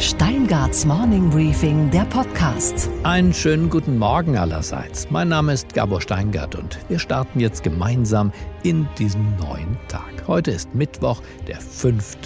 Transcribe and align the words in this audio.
Steingarts 0.00 0.86
Morning 0.86 1.28
Briefing, 1.28 1.90
der 1.90 2.06
Podcast. 2.06 2.88
Einen 3.02 3.34
schönen 3.34 3.68
guten 3.68 3.98
Morgen 3.98 4.38
allerseits. 4.38 5.10
Mein 5.10 5.28
Name 5.28 5.52
ist 5.52 5.74
Gabor 5.74 6.00
Steingart 6.00 6.54
und 6.54 6.78
wir 6.88 6.98
starten 6.98 7.38
jetzt 7.38 7.62
gemeinsam 7.62 8.32
in 8.62 8.88
diesen 8.98 9.36
neuen 9.36 9.76
Tag. 9.88 10.26
Heute 10.26 10.52
ist 10.52 10.74
Mittwoch, 10.74 11.20
der 11.46 11.60
5. 11.60 12.16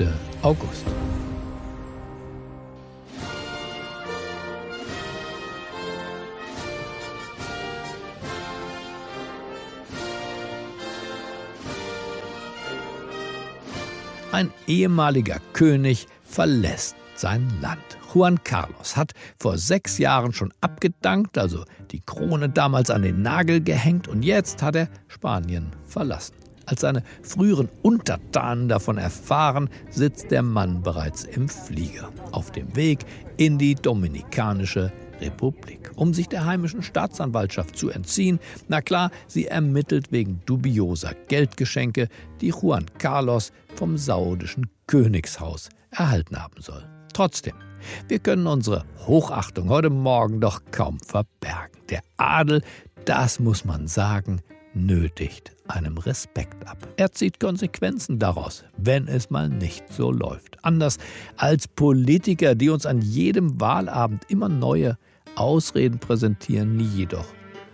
August. 0.43 0.85
Ein 14.31 14.53
ehemaliger 14.69 15.41
König 15.53 16.07
verlässt 16.23 16.95
sein 17.15 17.51
Land. 17.61 17.83
Juan 18.13 18.43
Carlos 18.45 18.97
hat 18.97 19.13
vor 19.39 19.59
sechs 19.59 19.99
Jahren 19.99 20.33
schon 20.33 20.53
abgedankt, 20.61 21.39
also 21.39 21.65
die 21.91 22.01
Krone 22.01 22.49
damals 22.49 22.91
an 22.91 23.03
den 23.03 23.23
Nagel 23.23 23.61
gehängt 23.61 24.09
und 24.09 24.23
jetzt 24.23 24.63
hat 24.63 24.77
er 24.77 24.89
Spanien 25.09 25.71
verlassen. 25.87 26.35
Als 26.67 26.81
seine 26.81 27.03
früheren 27.23 27.69
Untertanen 27.83 28.69
davon 28.69 28.97
erfahren, 28.97 29.69
sitzt 29.91 30.31
der 30.31 30.43
Mann 30.43 30.83
bereits 30.83 31.25
im 31.25 31.49
Flieger 31.49 32.11
auf 32.33 32.53
dem 32.53 32.75
Weg 32.75 33.01
in 33.37 33.59
die 33.59 33.75
Dominikanische 33.75 34.91
Republik, 35.21 35.91
um 35.97 36.15
sich 36.15 36.29
der 36.29 36.47
heimischen 36.47 36.83
Staatsanwaltschaft 36.83 37.77
zu 37.77 37.91
entziehen. 37.91 38.41
Na 38.69 38.81
klar, 38.81 39.11
sie 39.27 39.47
ermittelt 39.47 40.11
wegen 40.11 40.41
dubioser 40.47 41.15
Geldgeschenke, 41.29 42.09
die 42.41 42.49
Juan 42.49 42.87
Carlos 42.99 43.53
vom 43.75 43.97
saudischen 43.97 44.69
Königshaus 44.87 45.69
erhalten 45.91 46.43
haben 46.43 46.61
soll. 46.61 46.94
Trotzdem, 47.15 47.55
wir 48.09 48.19
können 48.19 48.49
unsere 48.49 48.85
Hochachtung 49.07 49.69
heute 49.69 49.89
Morgen 49.89 50.41
doch 50.41 50.61
kaum 50.73 50.99
verbergen. 50.99 51.81
Der 51.89 52.03
Adel, 52.17 52.61
das 53.05 53.39
muss 53.39 53.65
man 53.65 53.87
sagen, 53.87 54.43
nötigt 54.75 55.53
einem 55.69 55.97
Respekt 55.97 56.67
ab. 56.67 56.77
Er 56.97 57.13
zieht 57.13 57.39
Konsequenzen 57.39 58.19
daraus, 58.19 58.65
wenn 58.77 59.07
es 59.07 59.31
mal 59.31 59.49
nicht 59.49 59.93
so 59.93 60.11
läuft. 60.11 60.63
Anders 60.65 60.99
als 61.37 61.69
Politiker, 61.69 62.57
die 62.57 62.69
uns 62.69 62.85
an 62.85 63.01
jedem 63.01 63.61
Wahlabend 63.61 64.25
immer 64.29 64.49
neue 64.49 64.99
Ausreden 65.37 66.01
präsentieren, 66.01 66.77
nie 66.77 66.89
jedoch 66.89 67.27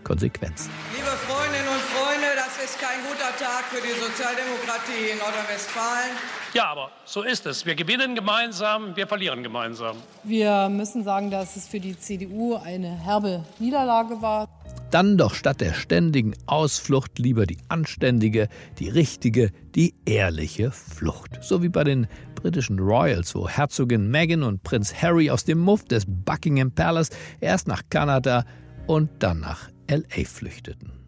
Konsequenzen. 0.04 0.70
Liebe 0.94 1.06
Freundinnen 1.06 1.68
und 1.68 1.80
Freunde, 1.80 2.26
das 2.36 2.62
ist 2.62 2.78
kein 2.78 3.00
guter 3.08 3.34
Tag 3.42 3.59
für 3.70 3.80
die 3.80 3.92
Sozialdemokratie 3.92 5.12
in 5.12 5.18
Nordrhein-Westfalen. 5.18 6.10
Ja, 6.54 6.72
aber 6.72 6.90
so 7.04 7.22
ist 7.22 7.46
es. 7.46 7.64
Wir 7.64 7.76
gewinnen 7.76 8.16
gemeinsam, 8.16 8.96
wir 8.96 9.06
verlieren 9.06 9.44
gemeinsam. 9.44 9.96
Wir 10.24 10.68
müssen 10.68 11.04
sagen, 11.04 11.30
dass 11.30 11.54
es 11.54 11.68
für 11.68 11.78
die 11.78 11.96
CDU 11.96 12.56
eine 12.56 12.88
herbe 12.88 13.44
Niederlage 13.60 14.20
war. 14.20 14.48
Dann 14.90 15.16
doch 15.16 15.34
statt 15.34 15.60
der 15.60 15.74
ständigen 15.74 16.34
Ausflucht 16.46 17.20
lieber 17.20 17.46
die 17.46 17.58
anständige, 17.68 18.48
die 18.80 18.88
richtige, 18.88 19.52
die 19.76 19.94
ehrliche 20.04 20.72
Flucht. 20.72 21.38
So 21.40 21.62
wie 21.62 21.68
bei 21.68 21.84
den 21.84 22.08
britischen 22.34 22.80
Royals, 22.80 23.36
wo 23.36 23.48
Herzogin 23.48 24.10
Meghan 24.10 24.42
und 24.42 24.64
Prinz 24.64 24.92
Harry 25.00 25.30
aus 25.30 25.44
dem 25.44 25.60
Muff 25.60 25.84
des 25.84 26.06
Buckingham 26.08 26.72
Palace 26.72 27.10
erst 27.40 27.68
nach 27.68 27.82
Kanada 27.88 28.44
und 28.88 29.10
dann 29.20 29.38
nach 29.38 29.68
LA 29.88 30.24
flüchteten. 30.24 30.99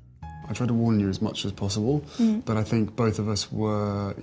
I 0.53 0.55
tried 0.55 0.69
to 0.69 0.75
warn 0.75 1.01
you 1.01 1.09
as 1.09 1.23
much 1.23 1.47
as 1.47 1.53
possible, 1.53 2.03
mm. 2.19 2.45
but 2.45 2.59
I 2.59 2.63
think 2.63 2.95
both 2.95 3.19
of 3.19 3.27
us 3.27 3.51
were 3.51 4.15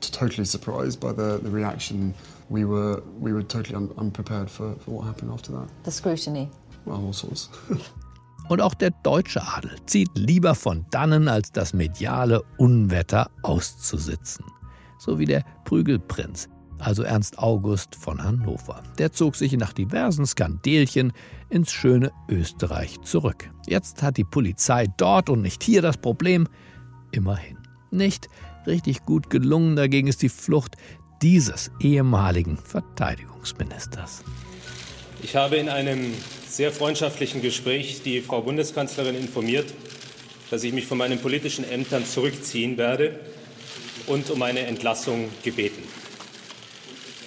totally 0.00 0.44
surprised 0.44 0.98
by 0.98 1.12
the, 1.12 1.38
the 1.38 1.50
reaction. 1.50 2.12
We 2.50 2.64
were 2.64 3.02
we 3.20 3.32
were 3.32 3.44
totally 3.44 3.76
un 3.76 3.90
unprepared 3.98 4.50
for, 4.50 4.74
for 4.80 4.90
what 4.90 5.06
happened 5.06 5.30
after 5.30 5.52
that. 5.52 5.68
The 5.84 5.92
scrutiny. 5.92 6.50
Well, 6.86 7.04
all 7.06 7.12
sorts. 7.12 7.50
Und 8.48 8.60
auch 8.60 8.74
der 8.74 8.90
deutsche 9.04 9.40
Adel 9.42 9.76
zieht 9.86 10.08
lieber 10.14 10.56
von 10.56 10.86
dannen, 10.90 11.28
als 11.28 11.52
das 11.52 11.72
mediale 11.72 12.42
Unwetter 12.56 13.30
auszusitzen. 13.42 14.44
So 14.98 15.20
wie 15.20 15.26
der 15.26 15.44
Prügelprinz, 15.64 16.48
also 16.78 17.02
Ernst 17.02 17.38
August 17.38 17.94
von 17.94 18.22
Hannover. 18.22 18.82
Der 18.98 19.12
zog 19.12 19.36
sich 19.36 19.52
nach 19.52 19.72
diversen 19.72 20.26
Skandelchen 20.26 21.12
ins 21.48 21.72
schöne 21.72 22.12
Österreich 22.28 23.00
zurück. 23.02 23.50
Jetzt 23.66 24.02
hat 24.02 24.16
die 24.16 24.24
Polizei 24.24 24.86
dort 24.96 25.30
und 25.30 25.42
nicht 25.42 25.62
hier 25.62 25.82
das 25.82 25.96
Problem. 25.96 26.48
Immerhin. 27.10 27.58
Nicht 27.90 28.28
richtig 28.66 29.04
gut 29.04 29.30
gelungen 29.30 29.76
dagegen 29.76 30.08
ist 30.08 30.22
die 30.22 30.28
Flucht 30.28 30.76
dieses 31.22 31.70
ehemaligen 31.80 32.56
Verteidigungsministers. 32.56 34.22
Ich 35.22 35.34
habe 35.34 35.56
in 35.56 35.68
einem 35.68 36.14
sehr 36.46 36.70
freundschaftlichen 36.70 37.42
Gespräch 37.42 38.02
die 38.04 38.20
Frau 38.20 38.42
Bundeskanzlerin 38.42 39.16
informiert, 39.16 39.72
dass 40.50 40.62
ich 40.62 40.72
mich 40.72 40.86
von 40.86 40.98
meinen 40.98 41.18
politischen 41.18 41.68
Ämtern 41.68 42.06
zurückziehen 42.06 42.78
werde 42.78 43.18
und 44.06 44.30
um 44.30 44.42
eine 44.42 44.60
Entlassung 44.60 45.28
gebeten. 45.42 45.82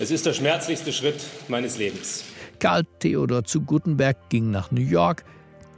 Es 0.01 0.09
ist 0.09 0.25
der 0.25 0.33
schmerzlichste 0.33 0.91
Schritt 0.91 1.23
meines 1.47 1.77
Lebens. 1.77 2.23
Karl 2.59 2.85
Theodor 2.97 3.43
zu 3.43 3.61
Gutenberg 3.61 4.17
ging 4.29 4.49
nach 4.49 4.71
New 4.71 4.81
York, 4.81 5.23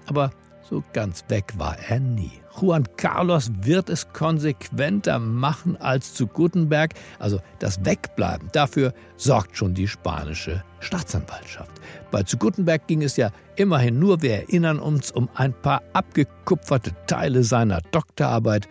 aber 0.05 0.31
so 0.69 0.81
ganz 0.93 1.25
weg 1.27 1.51
war 1.57 1.77
er 1.89 1.99
nie. 1.99 2.31
Juan 2.57 2.87
Carlos 2.95 3.51
wird 3.63 3.89
es 3.89 4.07
konsequenter 4.13 5.19
machen 5.19 5.75
als 5.75 6.13
zu 6.13 6.25
Gutenberg, 6.27 6.93
also 7.19 7.41
das 7.59 7.83
Wegbleiben. 7.83 8.47
Dafür 8.53 8.93
sorgt 9.17 9.57
schon 9.57 9.73
die 9.73 9.89
spanische 9.89 10.63
Staatsanwaltschaft. 10.79 11.73
Bei 12.09 12.23
zu 12.23 12.37
Gutenberg 12.37 12.87
ging 12.87 13.03
es 13.03 13.17
ja 13.17 13.29
immerhin 13.57 13.99
nur, 13.99 14.21
wir 14.21 14.35
erinnern 14.35 14.79
uns, 14.79 15.11
um 15.11 15.27
ein 15.35 15.51
paar 15.51 15.83
abgekupferte 15.91 16.93
Teile 17.07 17.43
seiner 17.43 17.81
Doktorarbeit. 17.91 18.69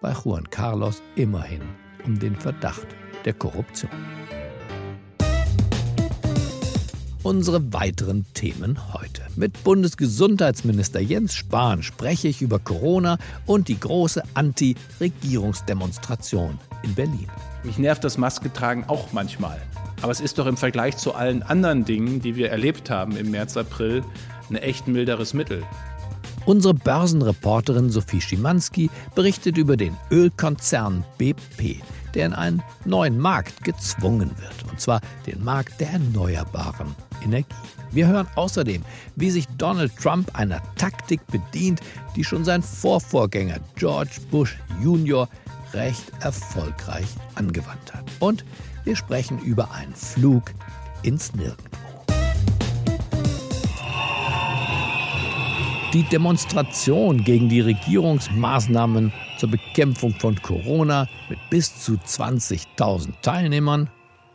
Bei 0.00 0.12
Juan 0.12 0.48
Carlos 0.50 1.02
immerhin 1.16 1.62
um 2.06 2.16
den 2.16 2.36
Verdacht 2.36 2.86
der 3.24 3.32
Korruption 3.32 3.90
unsere 7.24 7.72
weiteren 7.72 8.24
Themen 8.34 8.78
heute. 8.92 9.22
Mit 9.34 9.64
Bundesgesundheitsminister 9.64 11.00
Jens 11.00 11.34
Spahn 11.34 11.82
spreche 11.82 12.28
ich 12.28 12.40
über 12.42 12.60
Corona 12.60 13.18
und 13.46 13.68
die 13.68 13.80
große 13.80 14.22
Anti-Regierungsdemonstration 14.34 16.58
in 16.82 16.94
Berlin. 16.94 17.28
Mich 17.64 17.78
nervt 17.78 18.04
das 18.04 18.18
Masketragen 18.18 18.84
auch 18.88 19.12
manchmal. 19.12 19.60
Aber 20.02 20.12
es 20.12 20.20
ist 20.20 20.38
doch 20.38 20.44
im 20.46 20.58
Vergleich 20.58 20.98
zu 20.98 21.14
allen 21.14 21.42
anderen 21.42 21.86
Dingen, 21.86 22.20
die 22.20 22.36
wir 22.36 22.50
erlebt 22.50 22.90
haben 22.90 23.16
im 23.16 23.30
März, 23.30 23.56
April, 23.56 24.04
ein 24.50 24.56
echt 24.56 24.86
milderes 24.86 25.32
Mittel. 25.32 25.62
Unsere 26.44 26.74
Börsenreporterin 26.74 27.88
Sophie 27.88 28.20
Schimanski 28.20 28.90
berichtet 29.14 29.56
über 29.56 29.78
den 29.78 29.96
Ölkonzern 30.10 31.06
BP, 31.16 31.80
der 32.12 32.26
in 32.26 32.34
einen 32.34 32.62
neuen 32.84 33.18
Markt 33.18 33.64
gezwungen 33.64 34.30
wird, 34.36 34.70
und 34.70 34.78
zwar 34.78 35.00
den 35.26 35.42
Markt 35.42 35.80
der 35.80 35.92
erneuerbaren 35.92 36.94
Energie. 37.24 37.54
Wir 37.90 38.06
hören 38.08 38.26
außerdem, 38.34 38.82
wie 39.16 39.30
sich 39.30 39.46
Donald 39.58 39.96
Trump 39.96 40.36
einer 40.38 40.60
Taktik 40.76 41.26
bedient, 41.28 41.80
die 42.16 42.24
schon 42.24 42.44
sein 42.44 42.62
Vorvorgänger 42.62 43.58
George 43.76 44.20
Bush 44.30 44.58
Jr. 44.82 45.28
recht 45.72 46.04
erfolgreich 46.20 47.06
angewandt 47.34 47.94
hat. 47.94 48.04
Und 48.20 48.44
wir 48.84 48.96
sprechen 48.96 49.38
über 49.40 49.70
einen 49.72 49.94
Flug 49.94 50.52
ins 51.02 51.34
Nirgendwo. 51.34 51.84
Die 55.92 56.02
Demonstration 56.02 57.22
gegen 57.22 57.48
die 57.48 57.60
Regierungsmaßnahmen 57.60 59.12
zur 59.38 59.50
Bekämpfung 59.50 60.12
von 60.18 60.34
Corona 60.42 61.08
mit 61.28 61.38
bis 61.50 61.84
zu 61.84 61.92
20.000 61.92 63.12
Teilnehmern, 63.22 63.88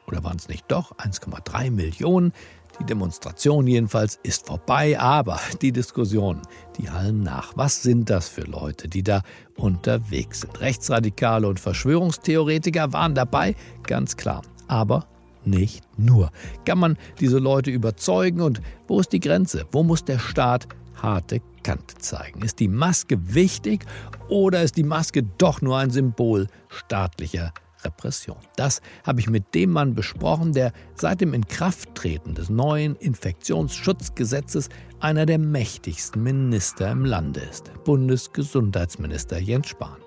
oder 0.08 0.24
waren 0.24 0.38
es 0.38 0.48
nicht 0.48 0.64
doch 0.70 0.96
1,3 1.00 1.70
Millionen, 1.70 2.32
die 2.80 2.86
Demonstration 2.86 3.68
jedenfalls 3.68 4.20
ist 4.24 4.48
vorbei, 4.48 5.00
aber 5.00 5.40
die 5.62 5.72
Diskussionen, 5.72 6.42
die 6.78 6.90
hallen 6.90 7.22
nach. 7.22 7.52
Was 7.56 7.84
sind 7.84 8.10
das 8.10 8.30
für 8.30 8.44
Leute, 8.44 8.88
die 8.88 9.04
da 9.04 9.22
unterwegs 9.56 10.42
sind? 10.42 10.60
Rechtsradikale 10.62 11.48
und 11.48 11.60
Verschwörungstheoretiker 11.60 12.94
waren 12.94 13.16
dabei, 13.16 13.56
ganz 13.84 14.16
klar. 14.16 14.42
Aber 14.68 15.08
nicht 15.46 15.84
nur. 15.98 16.32
Kann 16.66 16.80
man 16.80 16.98
diese 17.20 17.40
Leute 17.40 17.72
überzeugen 17.72 18.42
und 18.42 18.62
wo 18.88 19.00
ist 19.00 19.12
die 19.12 19.20
Grenze? 19.20 19.66
Wo 19.72 19.84
muss 19.84 20.04
der 20.04 20.20
Staat 20.20 20.68
harte 21.02 21.42
Kante 21.64 21.98
zeigen? 21.98 22.42
Ist 22.42 22.60
die 22.60 22.68
Maske 22.68 23.18
wichtig 23.34 23.86
oder 24.28 24.64
ist 24.64 24.78
die 24.78 24.84
Maske 24.84 25.24
doch 25.38 25.62
nur 25.62 25.78
ein 25.78 25.92
Symbol 25.92 26.48
staatlicher 26.70 27.54
Repression. 27.84 28.38
Das 28.56 28.82
habe 29.06 29.20
ich 29.20 29.30
mit 29.30 29.56
dem 29.56 29.72
Mann 29.72 29.96
besprochen, 29.96 30.54
der 30.54 30.74
seit 30.96 31.22
dem 31.22 31.34
Inkrafttreten 31.34 32.36
des 32.36 32.50
neuen 32.50 32.96
Infektionsschutzgesetzes 32.96 34.70
einer 35.00 35.26
der 35.26 35.40
mächtigsten 35.40 36.24
Minister 36.24 36.92
im 36.92 37.06
Lande 37.06 37.42
ist, 37.42 37.72
Bundesgesundheitsminister 37.84 39.40
Jens 39.40 39.70
Spahn. 39.70 39.98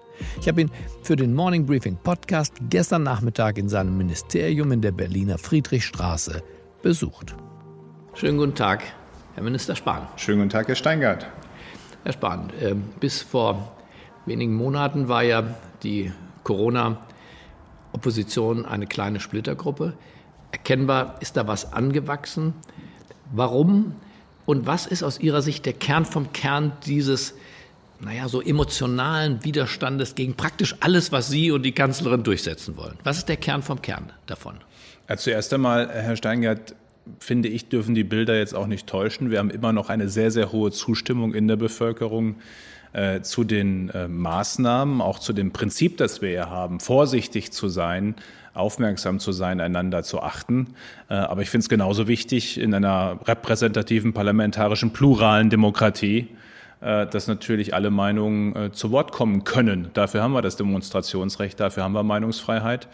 Ich 0.40 0.48
habe 0.48 0.60
ihn 0.60 0.70
für 1.02 1.16
den 1.16 1.34
Morning 1.34 1.66
Briefing 1.66 1.96
Podcast 1.96 2.54
gestern 2.68 3.02
Nachmittag 3.02 3.58
in 3.58 3.68
seinem 3.68 3.96
Ministerium 3.96 4.72
in 4.72 4.80
der 4.80 4.92
Berliner 4.92 5.38
Friedrichstraße 5.38 6.42
besucht. 6.82 7.34
Schönen 8.14 8.38
guten 8.38 8.54
Tag, 8.54 8.84
Herr 9.34 9.42
Minister 9.42 9.74
Spahn. 9.74 10.06
Schönen 10.16 10.38
guten 10.38 10.50
Tag, 10.50 10.68
Herr 10.68 10.74
Steingart. 10.74 11.26
Herr 12.04 12.12
Spahn, 12.12 12.50
äh, 12.60 12.74
bis 13.00 13.22
vor 13.22 13.76
wenigen 14.26 14.54
Monaten 14.54 15.08
war 15.08 15.22
ja 15.22 15.42
die 15.82 16.12
Corona-Opposition 17.92 18.64
eine 18.64 18.86
kleine 18.86 19.20
Splittergruppe. 19.20 19.94
Erkennbar 20.50 21.16
ist 21.20 21.36
da 21.36 21.46
was 21.46 21.72
angewachsen. 21.72 22.54
Warum 23.32 23.94
und 24.44 24.66
was 24.66 24.86
ist 24.86 25.02
aus 25.02 25.20
Ihrer 25.20 25.42
Sicht 25.42 25.64
der 25.66 25.72
Kern 25.72 26.04
vom 26.04 26.32
Kern 26.32 26.72
dieses, 26.84 27.34
naja, 28.00 28.28
so 28.28 28.42
emotionalen 28.42 29.44
Widerstandes 29.44 30.14
gegen 30.14 30.34
praktisch 30.34 30.76
alles, 30.80 31.12
was 31.12 31.28
Sie 31.28 31.50
und 31.50 31.62
die 31.62 31.72
Kanzlerin 31.72 32.22
durchsetzen 32.22 32.76
wollen? 32.76 32.98
Was 33.04 33.18
ist 33.18 33.28
der 33.28 33.36
Kern 33.36 33.62
vom 33.62 33.80
Kern 33.80 34.12
davon? 34.26 34.56
Ja, 35.08 35.16
zuerst 35.16 35.52
einmal, 35.54 35.88
Herr 35.88 36.16
Steingart, 36.16 36.74
finde 37.18 37.48
ich, 37.48 37.68
dürfen 37.68 37.94
die 37.94 38.04
Bilder 38.04 38.36
jetzt 38.36 38.54
auch 38.54 38.66
nicht 38.66 38.86
täuschen. 38.86 39.30
Wir 39.30 39.38
haben 39.38 39.50
immer 39.50 39.72
noch 39.72 39.88
eine 39.88 40.08
sehr, 40.08 40.30
sehr 40.30 40.52
hohe 40.52 40.70
Zustimmung 40.70 41.34
in 41.34 41.48
der 41.48 41.56
Bevölkerung 41.56 42.36
äh, 42.92 43.20
zu 43.22 43.44
den 43.44 43.88
äh, 43.90 44.08
Maßnahmen, 44.08 45.00
auch 45.00 45.18
zu 45.18 45.32
dem 45.32 45.52
Prinzip, 45.52 45.96
das 45.96 46.22
wir 46.22 46.28
hier 46.28 46.50
haben, 46.50 46.80
vorsichtig 46.80 47.52
zu 47.52 47.68
sein, 47.68 48.14
aufmerksam 48.54 49.18
zu 49.18 49.32
sein, 49.32 49.60
einander 49.60 50.02
zu 50.02 50.22
achten. 50.22 50.74
Äh, 51.08 51.14
aber 51.14 51.42
ich 51.42 51.50
finde 51.50 51.62
es 51.62 51.68
genauso 51.68 52.08
wichtig 52.08 52.58
in 52.58 52.74
einer 52.74 53.18
repräsentativen, 53.24 54.12
parlamentarischen, 54.12 54.92
pluralen 54.92 55.50
Demokratie, 55.50 56.28
äh, 56.80 57.06
dass 57.06 57.28
natürlich 57.28 57.74
alle 57.74 57.90
Meinungen 57.90 58.56
äh, 58.56 58.72
zu 58.72 58.90
Wort 58.90 59.12
kommen 59.12 59.44
können. 59.44 59.90
Dafür 59.94 60.22
haben 60.22 60.32
wir 60.32 60.42
das 60.42 60.56
Demonstrationsrecht, 60.56 61.58
dafür 61.58 61.84
haben 61.84 61.92
wir 61.92 62.02
Meinungsfreiheit. 62.02 62.88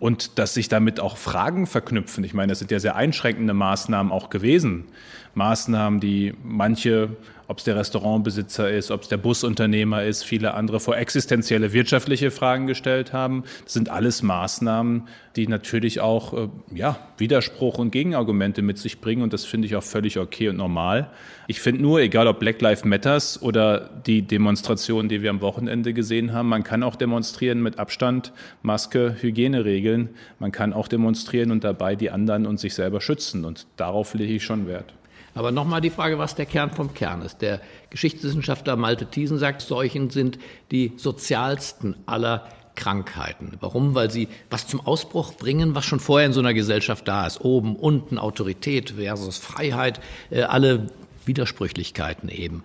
Und 0.00 0.38
dass 0.38 0.54
sich 0.54 0.68
damit 0.68 0.98
auch 0.98 1.16
Fragen 1.16 1.66
verknüpfen. 1.66 2.24
Ich 2.24 2.34
meine, 2.34 2.50
das 2.50 2.58
sind 2.58 2.72
ja 2.72 2.80
sehr 2.80 2.96
einschränkende 2.96 3.54
Maßnahmen 3.54 4.10
auch 4.10 4.30
gewesen. 4.30 4.86
Maßnahmen, 5.34 6.00
die 6.00 6.34
manche 6.42 7.10
ob 7.48 7.58
es 7.58 7.64
der 7.64 7.76
Restaurantbesitzer 7.76 8.70
ist, 8.70 8.90
ob 8.90 9.02
es 9.02 9.08
der 9.08 9.16
Busunternehmer 9.16 10.04
ist, 10.04 10.24
viele 10.24 10.54
andere 10.54 10.80
vor 10.80 10.96
existenzielle 10.96 11.72
wirtschaftliche 11.72 12.30
Fragen 12.30 12.66
gestellt 12.66 13.12
haben. 13.12 13.44
Das 13.64 13.72
sind 13.72 13.88
alles 13.88 14.22
Maßnahmen, 14.22 15.08
die 15.36 15.46
natürlich 15.46 16.00
auch 16.00 16.34
äh, 16.34 16.48
ja, 16.74 16.98
Widerspruch 17.18 17.78
und 17.78 17.90
Gegenargumente 17.90 18.62
mit 18.62 18.78
sich 18.78 19.00
bringen 19.00 19.22
und 19.22 19.32
das 19.32 19.44
finde 19.44 19.66
ich 19.66 19.76
auch 19.76 19.82
völlig 19.82 20.18
okay 20.18 20.48
und 20.48 20.56
normal. 20.56 21.10
Ich 21.48 21.60
finde 21.60 21.82
nur, 21.82 22.00
egal 22.00 22.26
ob 22.28 22.38
Black 22.38 22.60
Lives 22.60 22.84
Matters 22.84 23.42
oder 23.42 23.90
die 24.06 24.22
Demonstrationen, 24.22 25.08
die 25.08 25.22
wir 25.22 25.30
am 25.30 25.40
Wochenende 25.40 25.92
gesehen 25.92 26.32
haben, 26.32 26.48
man 26.48 26.62
kann 26.62 26.82
auch 26.82 26.96
demonstrieren 26.96 27.62
mit 27.62 27.78
Abstand, 27.78 28.32
Maske, 28.62 29.16
Hygieneregeln. 29.20 30.10
Man 30.38 30.52
kann 30.52 30.72
auch 30.72 30.88
demonstrieren 30.88 31.50
und 31.50 31.64
dabei 31.64 31.96
die 31.96 32.10
anderen 32.10 32.46
und 32.46 32.60
sich 32.60 32.74
selber 32.74 33.00
schützen 33.00 33.44
und 33.44 33.66
darauf 33.76 34.14
lege 34.14 34.34
ich 34.34 34.44
schon 34.44 34.66
Wert. 34.66 34.94
Aber 35.34 35.50
nochmal 35.50 35.80
die 35.80 35.90
Frage, 35.90 36.18
was 36.18 36.34
der 36.34 36.46
Kern 36.46 36.70
vom 36.70 36.92
Kern 36.94 37.22
ist. 37.22 37.40
Der 37.40 37.60
Geschichtswissenschaftler 37.90 38.76
Malte 38.76 39.06
Thiesen 39.06 39.38
sagt, 39.38 39.62
Seuchen 39.62 40.10
sind 40.10 40.38
die 40.70 40.92
sozialsten 40.96 41.96
aller 42.06 42.46
Krankheiten. 42.74 43.52
Warum? 43.60 43.94
Weil 43.94 44.10
sie 44.10 44.28
was 44.50 44.66
zum 44.66 44.80
Ausbruch 44.80 45.34
bringen, 45.34 45.74
was 45.74 45.84
schon 45.84 46.00
vorher 46.00 46.26
in 46.26 46.32
so 46.32 46.40
einer 46.40 46.54
Gesellschaft 46.54 47.06
da 47.08 47.26
ist. 47.26 47.40
Oben, 47.40 47.76
unten, 47.76 48.18
Autorität 48.18 48.92
versus 48.92 49.38
Freiheit, 49.38 50.00
äh, 50.30 50.42
alle 50.42 50.88
Widersprüchlichkeiten 51.26 52.28
eben. 52.28 52.62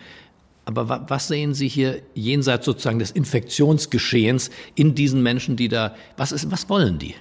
Aber 0.66 1.06
was 1.08 1.30
sehen 1.30 1.54
Sie 1.54 1.70
hier 1.70 2.02
jenseits 2.14 2.66
sozusagen 2.66 3.00
des 3.00 3.12
Infektionsgeschehens 3.12 4.50
in 4.76 4.96
diesen 4.96 5.24
Menschen, 5.24 5.56
die 5.56 5.70
da, 5.70 5.96
was 6.18 6.34
ist, 6.34 6.52
was 6.52 6.68
wollen 6.68 7.00
die? 7.00 7.16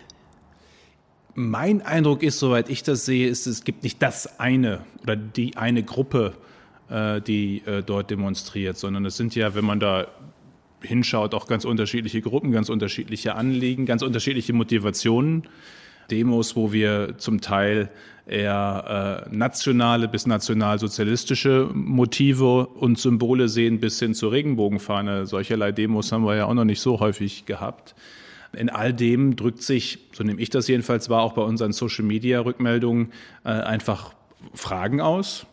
Mein 1.38 1.82
Eindruck 1.82 2.22
ist, 2.22 2.38
soweit 2.38 2.70
ich 2.70 2.82
das 2.82 3.04
sehe, 3.04 3.28
ist, 3.28 3.46
es 3.46 3.62
gibt 3.62 3.82
nicht 3.82 4.00
das 4.00 4.40
eine 4.40 4.80
oder 5.02 5.16
die 5.16 5.58
eine 5.58 5.82
Gruppe, 5.82 6.32
äh, 6.88 7.20
die 7.20 7.62
äh, 7.66 7.82
dort 7.82 8.10
demonstriert, 8.10 8.78
sondern 8.78 9.04
es 9.04 9.18
sind 9.18 9.34
ja, 9.34 9.54
wenn 9.54 9.66
man 9.66 9.78
da 9.78 10.06
hinschaut, 10.80 11.34
auch 11.34 11.46
ganz 11.46 11.66
unterschiedliche 11.66 12.22
Gruppen, 12.22 12.52
ganz 12.52 12.70
unterschiedliche 12.70 13.34
Anliegen, 13.34 13.84
ganz 13.84 14.00
unterschiedliche 14.00 14.54
Motivationen. 14.54 15.42
Demos, 16.10 16.56
wo 16.56 16.72
wir 16.72 17.18
zum 17.18 17.42
Teil 17.42 17.90
eher 18.26 19.26
äh, 19.28 19.36
nationale 19.36 20.08
bis 20.08 20.26
nationalsozialistische 20.26 21.68
Motive 21.74 22.66
und 22.66 22.98
Symbole 22.98 23.48
sehen, 23.48 23.78
bis 23.78 23.98
hin 23.98 24.14
zur 24.14 24.32
Regenbogenfahne. 24.32 25.26
Solcherlei 25.26 25.72
Demos 25.72 26.12
haben 26.12 26.24
wir 26.24 26.36
ja 26.36 26.46
auch 26.46 26.54
noch 26.54 26.64
nicht 26.64 26.80
so 26.80 26.98
häufig 27.00 27.44
gehabt. 27.44 27.94
In 28.52 28.70
all 28.70 28.92
dem 28.92 29.36
drückt 29.36 29.62
sich, 29.62 29.98
so 30.12 30.24
nehme 30.24 30.40
ich 30.40 30.50
das 30.50 30.68
jedenfalls 30.68 31.10
wahr, 31.10 31.22
auch 31.22 31.34
bei 31.34 31.42
unseren 31.42 31.72
Social-Media-Rückmeldungen, 31.72 33.12
äh, 33.44 33.50
einfach 33.50 34.14
Fragen 34.54 35.00
aus. 35.00 35.46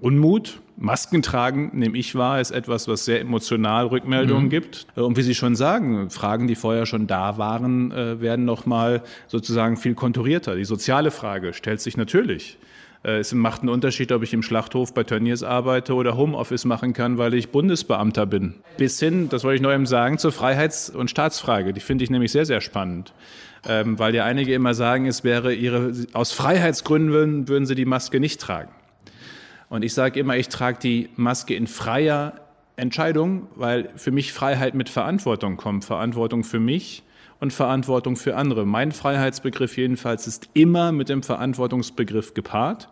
Unmut, 0.00 0.60
Masken 0.76 1.22
tragen, 1.22 1.70
nehme 1.74 1.98
ich 1.98 2.14
wahr, 2.14 2.40
ist 2.40 2.52
etwas, 2.52 2.86
was 2.86 3.04
sehr 3.04 3.20
emotional 3.20 3.86
Rückmeldungen 3.86 4.44
mhm. 4.44 4.50
gibt. 4.50 4.86
Äh, 4.96 5.00
und 5.00 5.16
wie 5.16 5.22
Sie 5.22 5.34
schon 5.34 5.56
sagen, 5.56 6.10
Fragen, 6.10 6.46
die 6.46 6.54
vorher 6.54 6.86
schon 6.86 7.06
da 7.06 7.36
waren, 7.36 7.90
äh, 7.90 8.20
werden 8.20 8.44
nochmal 8.44 9.02
sozusagen 9.26 9.76
viel 9.76 9.94
konturierter. 9.94 10.54
Die 10.54 10.64
soziale 10.64 11.10
Frage 11.10 11.52
stellt 11.52 11.80
sich 11.80 11.96
natürlich. 11.96 12.58
Äh, 13.08 13.20
es 13.20 13.32
macht 13.32 13.62
einen 13.62 13.70
Unterschied, 13.70 14.12
ob 14.12 14.22
ich 14.22 14.34
im 14.34 14.42
Schlachthof 14.42 14.92
bei 14.92 15.02
Turniers 15.02 15.42
arbeite 15.42 15.94
oder 15.94 16.16
Homeoffice 16.16 16.64
machen 16.64 16.92
kann, 16.92 17.16
weil 17.16 17.34
ich 17.34 17.50
Bundesbeamter 17.50 18.26
bin. 18.26 18.54
Bis 18.76 19.00
hin, 19.00 19.28
das 19.28 19.44
wollte 19.44 19.62
ich 19.62 19.72
eben 19.72 19.86
sagen, 19.86 20.18
zur 20.18 20.32
Freiheits- 20.32 20.90
und 20.90 21.10
Staatsfrage. 21.10 21.72
Die 21.72 21.80
finde 21.80 22.04
ich 22.04 22.10
nämlich 22.10 22.32
sehr, 22.32 22.44
sehr 22.44 22.60
spannend. 22.60 23.14
Ähm, 23.66 23.98
weil 23.98 24.14
ja 24.14 24.24
einige 24.24 24.54
immer 24.54 24.74
sagen, 24.74 25.06
es 25.06 25.24
wäre 25.24 25.52
ihre, 25.52 25.92
aus 26.12 26.32
Freiheitsgründen 26.32 27.48
würden 27.48 27.66
sie 27.66 27.74
die 27.74 27.86
Maske 27.86 28.20
nicht 28.20 28.40
tragen. 28.40 28.70
Und 29.68 29.84
ich 29.84 29.94
sage 29.94 30.20
immer, 30.20 30.36
ich 30.36 30.48
trage 30.48 30.78
die 30.78 31.08
Maske 31.16 31.54
in 31.54 31.66
freier 31.66 32.34
Entscheidung, 32.76 33.48
weil 33.56 33.90
für 33.96 34.12
mich 34.12 34.32
Freiheit 34.32 34.74
mit 34.74 34.88
Verantwortung 34.88 35.56
kommt. 35.56 35.84
Verantwortung 35.84 36.44
für 36.44 36.60
mich, 36.60 37.02
und 37.40 37.52
Verantwortung 37.52 38.16
für 38.16 38.36
andere. 38.36 38.66
Mein 38.66 38.92
Freiheitsbegriff 38.92 39.76
jedenfalls 39.76 40.26
ist 40.26 40.48
immer 40.54 40.92
mit 40.92 41.08
dem 41.08 41.22
Verantwortungsbegriff 41.22 42.34
gepaart. 42.34 42.88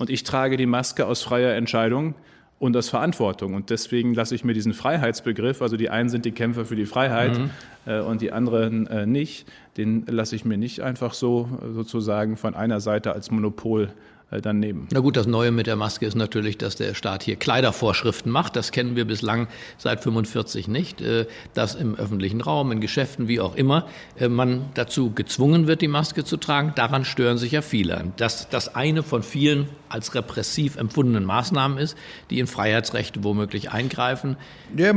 Und 0.00 0.08
ich 0.08 0.24
trage 0.24 0.56
die 0.56 0.64
Maske 0.64 1.04
aus 1.04 1.22
freier 1.22 1.54
Entscheidung 1.54 2.14
und 2.58 2.74
aus 2.74 2.88
Verantwortung. 2.88 3.52
Und 3.52 3.68
deswegen 3.68 4.14
lasse 4.14 4.34
ich 4.34 4.44
mir 4.44 4.54
diesen 4.54 4.72
Freiheitsbegriff, 4.72 5.60
also 5.60 5.76
die 5.76 5.90
einen 5.90 6.08
sind 6.08 6.24
die 6.24 6.32
Kämpfer 6.32 6.64
für 6.64 6.74
die 6.74 6.86
Freiheit 6.86 7.36
mhm. 7.36 7.50
äh, 7.84 8.00
und 8.00 8.22
die 8.22 8.32
anderen 8.32 8.86
äh, 8.86 9.04
nicht, 9.04 9.46
den 9.76 10.06
lasse 10.06 10.36
ich 10.36 10.46
mir 10.46 10.56
nicht 10.56 10.80
einfach 10.80 11.12
so 11.12 11.50
sozusagen 11.74 12.38
von 12.38 12.54
einer 12.54 12.80
Seite 12.80 13.12
als 13.12 13.30
Monopol 13.30 13.84
äh, 13.84 13.88
dann 14.30 14.60
nehmen. 14.60 14.86
Na 14.92 15.00
gut, 15.00 15.16
das 15.16 15.26
Neue 15.26 15.50
mit 15.50 15.66
der 15.66 15.76
Maske 15.76 16.06
ist 16.06 16.14
natürlich, 16.14 16.56
dass 16.56 16.76
der 16.76 16.94
Staat 16.94 17.24
hier 17.24 17.36
Kleidervorschriften 17.36 18.30
macht. 18.30 18.54
Das 18.54 18.70
kennen 18.70 18.94
wir 18.94 19.04
bislang 19.04 19.48
seit 19.76 20.02
45 20.02 20.68
nicht, 20.68 21.00
äh, 21.00 21.26
dass 21.54 21.74
im 21.74 21.96
öffentlichen 21.96 22.40
Raum, 22.40 22.70
in 22.70 22.80
Geschäften, 22.80 23.26
wie 23.26 23.40
auch 23.40 23.56
immer, 23.56 23.88
äh, 24.18 24.28
man 24.28 24.66
dazu 24.74 25.12
gezwungen 25.12 25.66
wird, 25.66 25.80
die 25.80 25.88
Maske 25.88 26.24
zu 26.24 26.36
tragen. 26.36 26.72
Daran 26.76 27.04
stören 27.04 27.38
sich 27.38 27.52
ja 27.52 27.62
viele. 27.62 28.12
Dass 28.16 28.48
das 28.48 28.74
eine 28.74 29.02
von 29.02 29.24
vielen 29.24 29.68
als 29.88 30.14
repressiv 30.14 30.76
empfundenen 30.76 31.24
Maßnahmen 31.24 31.78
ist, 31.78 31.96
die 32.30 32.38
in 32.38 32.46
Freiheitsrechte 32.46 33.24
womöglich 33.24 33.72
eingreifen. 33.72 34.36
Ja, 34.76 34.94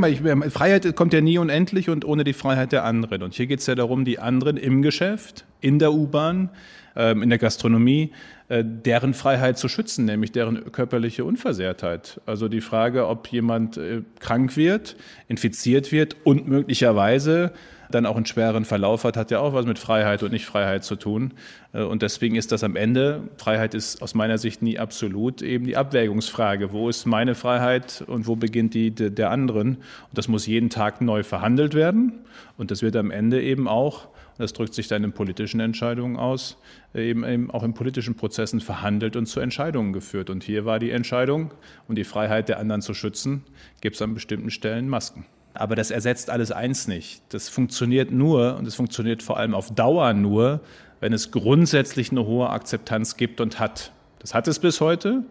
Freiheit 0.49 0.95
kommt 0.95 1.13
ja 1.13 1.21
nie 1.21 1.39
unendlich 1.39 1.89
und 1.89 2.05
ohne 2.05 2.23
die 2.23 2.33
Freiheit 2.33 2.71
der 2.71 2.83
anderen. 2.83 3.23
Und 3.23 3.33
hier 3.33 3.47
geht 3.47 3.59
es 3.59 3.65
ja 3.65 3.73
darum, 3.73 4.05
die 4.05 4.19
anderen 4.19 4.57
im 4.57 4.83
Geschäft, 4.83 5.45
in 5.63 5.79
der 5.79 5.93
U-Bahn, 5.93 6.49
ähm, 6.95 7.23
in 7.23 7.29
der 7.29 7.39
Gastronomie, 7.39 8.11
äh, 8.49 8.63
deren 8.65 9.13
Freiheit 9.13 9.57
zu 9.57 9.67
schützen, 9.67 10.05
nämlich 10.05 10.31
deren 10.31 10.71
körperliche 10.71 11.25
Unversehrtheit. 11.25 12.21
Also 12.25 12.49
die 12.49 12.61
Frage, 12.61 13.07
ob 13.07 13.27
jemand 13.29 13.77
äh, 13.77 14.01
krank 14.19 14.57
wird, 14.57 14.95
infiziert 15.27 15.91
wird 15.91 16.17
und 16.23 16.47
möglicherweise 16.47 17.53
dann 17.89 18.05
auch 18.05 18.15
einen 18.15 18.25
schweren 18.25 18.65
Verlauf 18.65 19.03
hat, 19.03 19.17
hat 19.17 19.31
ja 19.31 19.39
auch 19.39 19.53
was 19.53 19.65
mit 19.65 19.79
Freiheit 19.79 20.23
und 20.23 20.31
Nicht-Freiheit 20.31 20.83
zu 20.83 20.95
tun. 20.95 21.33
Äh, 21.73 21.83
und 21.83 22.01
deswegen 22.01 22.35
ist 22.35 22.51
das 22.51 22.63
am 22.63 22.75
Ende, 22.75 23.21
Freiheit 23.37 23.73
ist 23.73 24.01
aus 24.01 24.13
meiner 24.13 24.37
Sicht 24.37 24.61
nie 24.61 24.77
absolut, 24.77 25.41
eben 25.41 25.65
die 25.65 25.77
Abwägungsfrage. 25.77 26.71
Wo 26.73 26.89
ist 26.89 27.05
meine 27.05 27.35
Freiheit 27.35 28.03
und 28.07 28.27
wo 28.27 28.35
beginnt 28.35 28.73
die 28.73 28.91
der 28.91 29.31
anderen? 29.31 29.77
Und 29.77 30.17
das 30.17 30.27
muss 30.27 30.45
jeden 30.47 30.69
Tag 30.69 31.01
neu 31.01 31.23
verhandelt 31.23 31.73
werden. 31.73 32.13
Und 32.57 32.71
das 32.71 32.81
wird 32.81 32.95
am 32.95 33.11
Ende 33.11 33.41
eben 33.41 33.67
auch 33.67 34.07
das 34.37 34.53
drückt 34.53 34.73
sich 34.73 34.87
dann 34.87 35.03
in 35.03 35.13
politischen 35.13 35.59
Entscheidungen 35.59 36.17
aus, 36.17 36.57
eben, 36.93 37.23
eben 37.23 37.51
auch 37.51 37.63
in 37.63 37.73
politischen 37.73 38.15
Prozessen 38.15 38.61
verhandelt 38.61 39.15
und 39.15 39.25
zu 39.25 39.39
Entscheidungen 39.39 39.93
geführt. 39.93 40.29
Und 40.29 40.43
hier 40.43 40.65
war 40.65 40.79
die 40.79 40.91
Entscheidung, 40.91 41.51
um 41.87 41.95
die 41.95 42.03
Freiheit 42.03 42.49
der 42.49 42.59
anderen 42.59 42.81
zu 42.81 42.93
schützen, 42.93 43.43
gibt 43.81 43.95
es 43.95 44.01
an 44.01 44.13
bestimmten 44.13 44.49
Stellen 44.49 44.89
Masken. 44.89 45.25
Aber 45.53 45.75
das 45.75 45.91
ersetzt 45.91 46.29
alles 46.29 46.51
eins 46.51 46.87
nicht. 46.87 47.21
Das 47.29 47.47
funktioniert 47.47 48.11
nur 48.11 48.57
und 48.57 48.67
es 48.67 48.75
funktioniert 48.75 49.21
vor 49.21 49.37
allem 49.37 49.53
auf 49.53 49.69
Dauer 49.73 50.13
nur, 50.13 50.61
wenn 50.99 51.13
es 51.13 51.31
grundsätzlich 51.31 52.11
eine 52.11 52.25
hohe 52.25 52.49
Akzeptanz 52.49 53.17
gibt 53.17 53.39
und 53.39 53.59
hat. 53.59 53.91
Das 54.19 54.33
hat 54.33 54.47
es 54.47 54.57
bis 54.57 54.81
heute, 54.81 55.23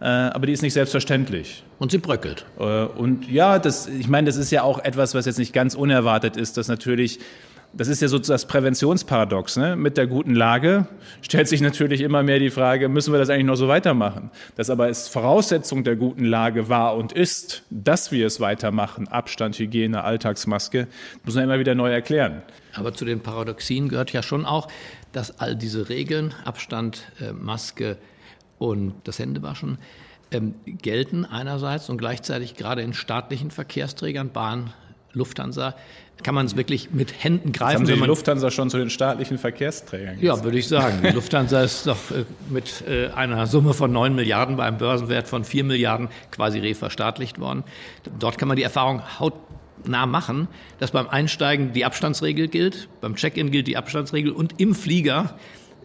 äh, 0.00 0.04
aber 0.04 0.46
die 0.46 0.52
ist 0.52 0.62
nicht 0.62 0.72
selbstverständlich. 0.72 1.64
Und 1.78 1.90
sie 1.90 1.98
bröckelt. 1.98 2.46
Äh, 2.58 2.84
und 2.84 3.28
ja, 3.28 3.58
das, 3.58 3.86
ich 3.86 4.08
meine, 4.08 4.26
das 4.26 4.36
ist 4.36 4.50
ja 4.50 4.62
auch 4.62 4.78
etwas, 4.78 5.14
was 5.14 5.26
jetzt 5.26 5.38
nicht 5.38 5.52
ganz 5.52 5.74
unerwartet 5.74 6.36
ist, 6.36 6.56
dass 6.56 6.68
natürlich 6.68 7.18
das 7.72 7.88
ist 7.88 8.00
ja 8.02 8.08
so 8.08 8.18
das 8.18 8.46
Präventionsparadox. 8.46 9.56
Ne? 9.56 9.76
Mit 9.76 9.96
der 9.96 10.06
guten 10.06 10.34
Lage 10.34 10.86
stellt 11.20 11.48
sich 11.48 11.60
natürlich 11.60 12.00
immer 12.00 12.22
mehr 12.22 12.38
die 12.38 12.50
Frage, 12.50 12.88
müssen 12.88 13.12
wir 13.12 13.18
das 13.18 13.28
eigentlich 13.28 13.46
noch 13.46 13.56
so 13.56 13.68
weitermachen? 13.68 14.30
Das 14.56 14.70
aber 14.70 14.88
ist 14.88 15.08
Voraussetzung 15.08 15.84
der 15.84 15.96
guten 15.96 16.24
Lage 16.24 16.68
war 16.68 16.96
und 16.96 17.12
ist, 17.12 17.62
dass 17.70 18.12
wir 18.12 18.26
es 18.26 18.40
weitermachen, 18.40 19.08
Abstand, 19.08 19.58
Hygiene, 19.58 20.04
Alltagsmaske, 20.04 20.88
muss 21.24 21.34
man 21.34 21.44
immer 21.44 21.58
wieder 21.58 21.74
neu 21.74 21.92
erklären. 21.92 22.42
Aber 22.74 22.94
zu 22.94 23.04
den 23.04 23.20
Paradoxien 23.20 23.88
gehört 23.88 24.12
ja 24.12 24.22
schon 24.22 24.46
auch, 24.46 24.68
dass 25.12 25.40
all 25.40 25.56
diese 25.56 25.88
Regeln, 25.88 26.34
Abstand, 26.44 27.10
äh, 27.20 27.32
Maske 27.32 27.96
und 28.58 28.94
das 29.04 29.18
Händewaschen, 29.18 29.78
ähm, 30.30 30.54
gelten 30.64 31.24
einerseits 31.24 31.88
und 31.88 31.98
gleichzeitig 31.98 32.54
gerade 32.54 32.82
in 32.82 32.94
staatlichen 32.94 33.50
Verkehrsträgern, 33.50 34.30
Bahn, 34.30 34.72
Lufthansa, 35.16 35.74
kann 36.22 36.34
man 36.34 36.46
es 36.46 36.56
wirklich 36.56 36.90
mit 36.92 37.12
Händen 37.22 37.52
greifen. 37.52 37.70
Jetzt 37.70 37.78
haben 37.80 37.86
Sie 37.86 38.02
die 38.02 38.06
Lufthansa 38.06 38.50
schon 38.50 38.70
zu 38.70 38.78
den 38.78 38.90
staatlichen 38.90 39.38
Verkehrsträgern 39.38 40.18
Ja, 40.20 40.42
würde 40.44 40.58
ich 40.58 40.68
sagen. 40.68 41.00
Die 41.02 41.10
Lufthansa 41.10 41.62
ist 41.62 41.86
doch 41.86 42.10
äh, 42.10 42.24
mit 42.48 42.84
äh, 42.88 43.08
einer 43.08 43.46
Summe 43.46 43.74
von 43.74 43.92
9 43.92 44.14
Milliarden 44.14 44.56
bei 44.56 44.64
einem 44.64 44.78
Börsenwert 44.78 45.28
von 45.28 45.44
4 45.44 45.64
Milliarden 45.64 46.08
quasi 46.30 46.58
reverstaatlicht 46.58 47.38
worden. 47.38 47.64
Dort 48.18 48.38
kann 48.38 48.48
man 48.48 48.56
die 48.56 48.62
Erfahrung 48.62 49.02
hautnah 49.18 50.06
machen, 50.06 50.48
dass 50.78 50.92
beim 50.92 51.08
Einsteigen 51.08 51.72
die 51.72 51.84
Abstandsregel 51.84 52.48
gilt, 52.48 52.88
beim 53.00 53.16
Check-in 53.16 53.50
gilt 53.50 53.66
die 53.66 53.76
Abstandsregel 53.76 54.32
und 54.32 54.60
im 54.60 54.74
Flieger 54.74 55.34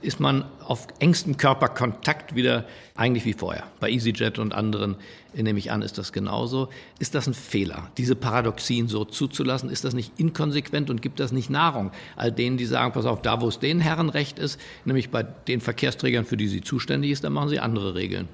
ist 0.01 0.19
man 0.19 0.45
auf 0.59 0.87
engstem 0.99 1.37
Körperkontakt 1.37 2.35
wieder 2.35 2.65
eigentlich 2.95 3.25
wie 3.25 3.33
vorher. 3.33 3.63
Bei 3.79 3.89
EasyJet 3.89 4.39
und 4.39 4.53
anderen 4.53 4.95
nehme 5.33 5.59
ich 5.59 5.71
an, 5.71 5.81
ist 5.81 5.97
das 5.97 6.11
genauso. 6.11 6.69
Ist 6.99 7.15
das 7.15 7.27
ein 7.27 7.33
Fehler, 7.33 7.89
diese 7.97 8.15
Paradoxien 8.15 8.87
so 8.87 9.05
zuzulassen? 9.05 9.69
Ist 9.69 9.83
das 9.83 9.93
nicht 9.93 10.19
inkonsequent 10.19 10.89
und 10.89 11.01
gibt 11.01 11.19
das 11.19 11.31
nicht 11.31 11.49
Nahrung? 11.49 11.91
All 12.15 12.31
denen, 12.31 12.57
die 12.57 12.65
sagen, 12.65 12.93
pass 12.93 13.05
auf, 13.05 13.21
da 13.21 13.41
wo 13.41 13.47
es 13.47 13.59
den 13.59 13.79
Herren 13.79 14.09
recht 14.09 14.39
ist, 14.39 14.59
nämlich 14.85 15.09
bei 15.09 15.23
den 15.23 15.61
Verkehrsträgern, 15.61 16.25
für 16.25 16.37
die 16.37 16.47
sie 16.47 16.61
zuständig 16.61 17.11
ist, 17.11 17.23
dann 17.23 17.33
machen 17.33 17.49
sie 17.49 17.59
andere 17.59 17.95
Regeln. 17.95 18.27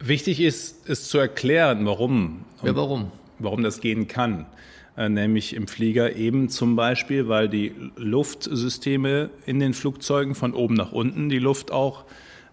Wichtig 0.00 0.40
ist, 0.40 0.88
es 0.88 1.08
zu 1.08 1.18
erklären, 1.18 1.84
warum. 1.86 2.44
Ja, 2.62 2.76
warum? 2.76 3.10
Warum 3.38 3.62
das 3.62 3.80
gehen 3.80 4.06
kann. 4.06 4.46
Äh, 4.98 5.08
nämlich 5.08 5.54
im 5.54 5.68
Flieger 5.68 6.16
eben 6.16 6.48
zum 6.48 6.74
Beispiel, 6.74 7.28
weil 7.28 7.48
die 7.48 7.72
Luftsysteme 7.94 9.30
in 9.46 9.60
den 9.60 9.72
Flugzeugen 9.72 10.34
von 10.34 10.54
oben 10.54 10.74
nach 10.74 10.90
unten 10.90 11.28
die 11.28 11.38
Luft 11.38 11.70
auch 11.70 12.04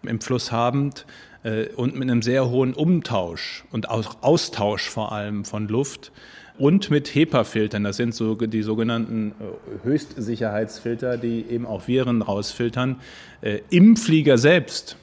im 0.03 0.21
Fluss 0.21 0.51
habend 0.51 1.07
äh, 1.41 1.69
und 1.69 1.95
mit 1.95 2.03
einem 2.03 2.21
sehr 2.21 2.47
hohen 2.47 2.75
Umtausch 2.75 3.65
und 3.71 3.89
auch 3.89 4.17
Austausch 4.21 4.87
vor 4.87 5.11
allem 5.11 5.43
von 5.43 5.67
Luft 5.67 6.11
und 6.59 6.91
mit 6.91 7.15
HEPA-Filtern. 7.15 7.83
Das 7.83 7.97
sind 7.97 8.13
so 8.13 8.35
die 8.35 8.61
sogenannten 8.61 9.31
äh, 9.31 9.83
Höchstsicherheitsfilter, 9.87 11.17
die 11.17 11.47
eben 11.49 11.65
auch 11.65 11.87
Viren 11.87 12.21
rausfiltern. 12.21 12.97
Im 13.69 13.97
Flieger 13.97 14.37
selbst 14.37 14.97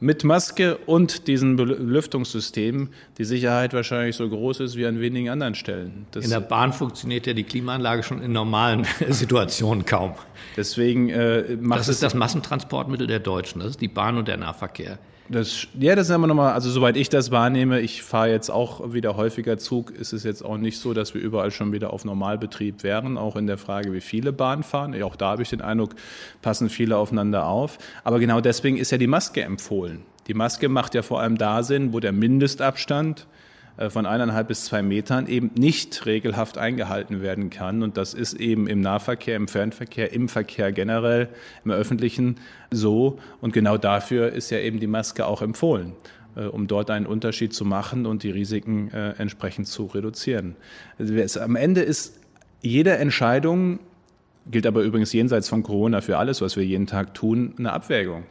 mit 0.00 0.24
Maske 0.24 0.76
und 0.76 1.26
diesem 1.26 1.56
Belüftungssystem 1.56 2.88
die 3.18 3.24
Sicherheit 3.24 3.72
wahrscheinlich 3.72 4.16
so 4.16 4.28
groß 4.28 4.60
ist 4.60 4.76
wie 4.76 4.86
an 4.86 5.00
wenigen 5.00 5.30
anderen 5.30 5.54
Stellen. 5.54 6.06
Das 6.10 6.24
in 6.24 6.30
der 6.30 6.40
Bahn 6.40 6.72
funktioniert 6.72 7.26
ja 7.26 7.32
die 7.32 7.44
Klimaanlage 7.44 8.02
schon 8.02 8.22
in 8.22 8.32
normalen 8.32 8.86
Situationen 9.08 9.86
kaum. 9.86 10.12
Deswegen 10.56 11.08
äh, 11.08 11.56
macht 11.60 11.80
das 11.80 11.88
ist 11.88 12.02
das 12.02 12.14
Massentransportmittel 12.14 13.06
der 13.06 13.20
Deutschen. 13.20 13.60
Das 13.60 13.70
ist 13.70 13.80
die 13.80 13.88
Bahn 13.88 14.18
und 14.18 14.28
der 14.28 14.36
Nahverkehr. 14.36 14.98
Das, 15.28 15.66
ja, 15.78 15.96
das 15.96 16.06
ist 16.06 16.12
aber 16.12 16.26
nochmal, 16.26 16.52
also 16.52 16.70
soweit 16.70 16.96
ich 16.96 17.08
das 17.08 17.30
wahrnehme, 17.30 17.80
ich 17.80 18.02
fahre 18.02 18.30
jetzt 18.30 18.48
auch 18.50 18.92
wieder 18.92 19.16
häufiger 19.16 19.58
Zug, 19.58 19.90
ist 19.90 20.12
es 20.12 20.22
jetzt 20.22 20.44
auch 20.44 20.56
nicht 20.56 20.78
so, 20.78 20.94
dass 20.94 21.14
wir 21.14 21.20
überall 21.20 21.50
schon 21.50 21.72
wieder 21.72 21.92
auf 21.92 22.04
Normalbetrieb 22.04 22.84
wären, 22.84 23.18
auch 23.18 23.34
in 23.34 23.46
der 23.46 23.58
Frage, 23.58 23.92
wie 23.92 24.00
viele 24.00 24.32
Bahnen 24.32 24.62
fahren. 24.62 25.00
Auch 25.02 25.16
da 25.16 25.30
habe 25.30 25.42
ich 25.42 25.50
den 25.50 25.62
Eindruck, 25.62 25.94
passen 26.42 26.68
viele 26.68 26.96
aufeinander 26.96 27.46
auf. 27.46 27.78
Aber 28.04 28.20
genau 28.20 28.40
deswegen 28.40 28.76
ist 28.76 28.92
ja 28.92 28.98
die 28.98 29.06
Maske 29.08 29.42
empfohlen. 29.42 30.02
Die 30.28 30.34
Maske 30.34 30.68
macht 30.68 30.94
ja 30.94 31.02
vor 31.02 31.20
allem 31.20 31.38
da 31.38 31.62
Sinn, 31.62 31.92
wo 31.92 32.00
der 32.00 32.12
Mindestabstand 32.12 33.26
von 33.90 34.06
eineinhalb 34.06 34.48
bis 34.48 34.64
zwei 34.64 34.82
Metern 34.82 35.26
eben 35.26 35.50
nicht 35.54 36.06
regelhaft 36.06 36.56
eingehalten 36.56 37.20
werden 37.20 37.50
kann. 37.50 37.82
Und 37.82 37.96
das 37.96 38.14
ist 38.14 38.34
eben 38.34 38.68
im 38.68 38.80
Nahverkehr, 38.80 39.36
im 39.36 39.48
Fernverkehr, 39.48 40.12
im 40.12 40.28
Verkehr 40.28 40.72
generell, 40.72 41.28
im 41.64 41.70
öffentlichen 41.70 42.36
so. 42.70 43.18
Und 43.40 43.52
genau 43.52 43.76
dafür 43.76 44.32
ist 44.32 44.50
ja 44.50 44.58
eben 44.58 44.80
die 44.80 44.86
Maske 44.86 45.26
auch 45.26 45.42
empfohlen 45.42 45.92
äh, 46.36 46.44
um 46.44 46.66
dort 46.66 46.90
einen 46.90 47.06
Unterschied 47.06 47.52
zu 47.52 47.64
machen 47.64 48.06
und 48.06 48.22
die 48.22 48.30
Risiken 48.30 48.90
äh, 48.92 49.14
entsprechend 49.18 49.66
zu 49.66 49.86
reduzieren. 49.86 50.56
Also 50.98 51.40
am 51.40 51.56
Ende 51.56 51.80
ist 51.82 52.20
jede 52.62 52.96
Entscheidung, 52.96 53.80
gilt 54.50 54.66
aber 54.66 54.82
übrigens 54.82 55.12
jenseits 55.12 55.48
von 55.48 55.62
Corona 55.62 56.00
für 56.00 56.18
alles, 56.18 56.40
was 56.40 56.56
wir 56.56 56.64
jeden 56.64 56.86
Tag 56.86 57.14
tun, 57.14 57.54
eine 57.58 57.72
Abwägung. 57.72 58.24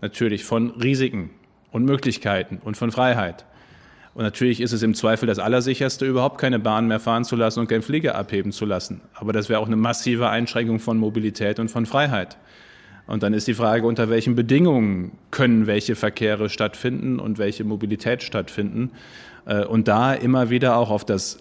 Natürlich 0.00 0.44
von 0.44 0.70
Risiken 0.70 1.30
und 1.70 1.84
Möglichkeiten 1.84 2.60
und 2.64 2.76
von 2.76 2.90
Freiheit. 2.90 3.44
Und 4.18 4.24
natürlich 4.24 4.60
ist 4.60 4.72
es 4.72 4.82
im 4.82 4.96
Zweifel 4.96 5.28
das 5.28 5.38
Allersicherste, 5.38 6.04
überhaupt 6.04 6.38
keine 6.38 6.58
Bahn 6.58 6.88
mehr 6.88 6.98
fahren 6.98 7.22
zu 7.22 7.36
lassen 7.36 7.60
und 7.60 7.68
keinen 7.68 7.82
Flieger 7.82 8.16
abheben 8.16 8.50
zu 8.50 8.66
lassen. 8.66 9.00
Aber 9.14 9.32
das 9.32 9.48
wäre 9.48 9.60
auch 9.60 9.68
eine 9.68 9.76
massive 9.76 10.28
Einschränkung 10.28 10.80
von 10.80 10.98
Mobilität 10.98 11.60
und 11.60 11.70
von 11.70 11.86
Freiheit. 11.86 12.36
Und 13.06 13.22
dann 13.22 13.32
ist 13.32 13.46
die 13.46 13.54
Frage, 13.54 13.86
unter 13.86 14.10
welchen 14.10 14.34
Bedingungen 14.34 15.12
können 15.30 15.68
welche 15.68 15.94
Verkehre 15.94 16.48
stattfinden 16.48 17.20
und 17.20 17.38
welche 17.38 17.62
Mobilität 17.62 18.24
stattfinden. 18.24 18.90
Äh, 19.46 19.64
und 19.64 19.86
da 19.86 20.14
immer 20.14 20.50
wieder 20.50 20.78
auch 20.78 20.90
auf 20.90 21.04
das 21.04 21.38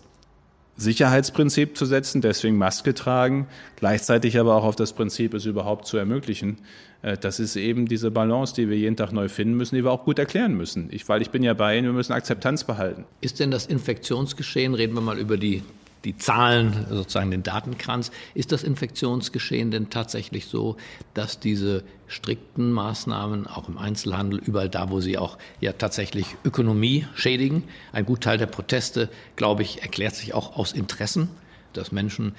Sicherheitsprinzip 0.78 1.76
zu 1.76 1.86
setzen, 1.86 2.22
deswegen 2.22 2.58
Maske 2.58 2.94
tragen, 2.94 3.48
gleichzeitig 3.76 4.40
aber 4.40 4.56
auch 4.56 4.64
auf 4.64 4.76
das 4.76 4.94
Prinzip, 4.94 5.34
es 5.34 5.46
überhaupt 5.46 5.88
zu 5.88 5.98
ermöglichen. 5.98 6.58
Äh, 7.02 7.18
das 7.18 7.40
ist 7.40 7.56
eben 7.56 7.88
diese 7.88 8.12
Balance, 8.12 8.54
die 8.54 8.70
wir 8.70 8.78
jeden 8.78 8.96
Tag 8.96 9.12
neu 9.12 9.28
finden 9.28 9.56
müssen, 9.56 9.76
die 9.76 9.84
wir 9.84 9.92
auch 9.92 10.06
gut 10.06 10.20
erklären 10.20 10.56
müssen. 10.56 10.90
Ich, 10.92 11.10
weil 11.10 11.22
ich 11.22 11.32
bin 11.32 11.44
ja 11.44 11.54
bei 11.54 11.78
Ihnen, 11.78 11.88
wir 11.88 11.94
müssen 11.94 12.14
Akzeptanz 12.14 12.64
behalten. 12.64 13.06
Ist 13.22 13.40
denn 13.40 13.52
das 13.52 13.66
Infektionsgeschehen, 13.66 14.74
reden 14.76 14.94
wir 14.94 15.02
mal 15.02 15.18
über 15.18 15.38
die 15.38 15.64
die 16.08 16.16
Zahlen, 16.16 16.88
sozusagen 16.90 17.32
den 17.32 17.44
Datenkranz. 17.44 18.12
Ist 18.34 18.54
das 18.54 18.64
Infektionsgeschehen 18.64 19.72
denn 19.72 19.90
tatsächlich 19.90 20.46
so, 20.46 20.78
dass 21.14 21.40
diese 21.40 21.84
strikten 22.08 22.72
Maßnahmen 22.72 23.46
auch 23.46 23.68
im 23.68 23.78
Einzelhandel, 23.78 24.40
überall 24.40 24.70
da, 24.70 24.90
wo 24.90 25.02
sie 25.02 25.18
auch 25.18 25.38
ja 25.60 25.74
tatsächlich 25.74 26.38
Ökonomie 26.46 27.06
schädigen, 27.14 27.64
ein 27.92 28.06
Gutteil 28.06 28.38
der 28.38 28.46
Proteste, 28.46 29.10
glaube 29.36 29.64
ich, 29.64 29.82
erklärt 29.82 30.16
sich 30.16 30.34
auch 30.34 30.56
aus 30.56 30.72
Interessen, 30.72 31.28
dass 31.74 31.92
Menschen 31.92 32.34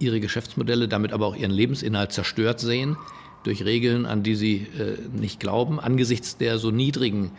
ihre 0.00 0.18
Geschäftsmodelle, 0.18 0.88
damit 0.88 1.12
aber 1.12 1.26
auch 1.26 1.36
ihren 1.36 1.52
Lebensinhalt 1.52 2.10
zerstört 2.10 2.58
sehen 2.58 2.96
durch 3.44 3.64
Regeln, 3.64 4.04
an 4.04 4.24
die 4.24 4.34
sie 4.34 4.66
äh, 4.78 4.98
nicht 5.12 5.38
glauben, 5.38 5.78
angesichts 5.78 6.36
der 6.38 6.58
so 6.58 6.72
niedrigen 6.72 7.30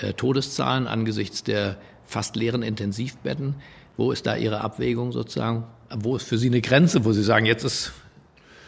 äh, 0.00 0.12
Todeszahlen, 0.12 0.88
angesichts 0.88 1.44
der 1.44 1.76
fast 2.04 2.34
leeren 2.34 2.62
Intensivbetten. 2.62 3.54
Wo 4.00 4.12
ist 4.12 4.24
da 4.24 4.34
Ihre 4.34 4.62
Abwägung 4.62 5.12
sozusagen? 5.12 5.64
Wo 5.94 6.16
ist 6.16 6.26
für 6.26 6.38
Sie 6.38 6.46
eine 6.46 6.62
Grenze, 6.62 7.04
wo 7.04 7.12
Sie 7.12 7.22
sagen, 7.22 7.44
jetzt 7.44 7.64
ist 7.64 7.92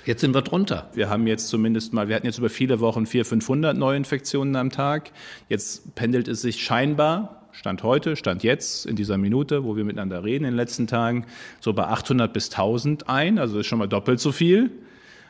Jetzt 0.05 0.21
sind 0.21 0.35
wir 0.35 0.43
drunter. 0.43 0.91
Wir 0.93 1.09
haben 1.09 1.27
jetzt 1.27 1.49
zumindest 1.49 1.95
mal, 1.95 2.09
wir 2.09 2.17
hatten 2.17 2.27
jetzt 2.27 2.37
über 2.37 2.51
viele 2.51 2.81
Wochen 2.81 3.07
400, 3.07 3.29
500 3.29 3.77
Neuinfektionen 3.79 4.57
am 4.57 4.69
Tag. 4.69 5.11
Jetzt 5.49 5.95
pendelt 5.95 6.29
es 6.29 6.43
sich 6.43 6.63
scheinbar, 6.63 7.47
Stand 7.51 7.83
heute, 7.83 8.15
Stand 8.15 8.43
jetzt, 8.43 8.85
in 8.85 8.95
dieser 8.95 9.17
Minute, 9.17 9.65
wo 9.65 9.75
wir 9.75 9.85
miteinander 9.85 10.23
reden 10.23 10.45
in 10.45 10.51
den 10.51 10.57
letzten 10.57 10.87
Tagen, 10.87 11.25
so 11.61 11.73
bei 11.73 11.85
800 11.85 12.31
bis 12.31 12.51
1000 12.51 13.09
ein. 13.09 13.39
Also 13.39 13.61
ist 13.61 13.67
schon 13.69 13.79
mal 13.79 13.89
doppelt 13.89 14.21
so 14.21 14.33
viel. 14.33 14.71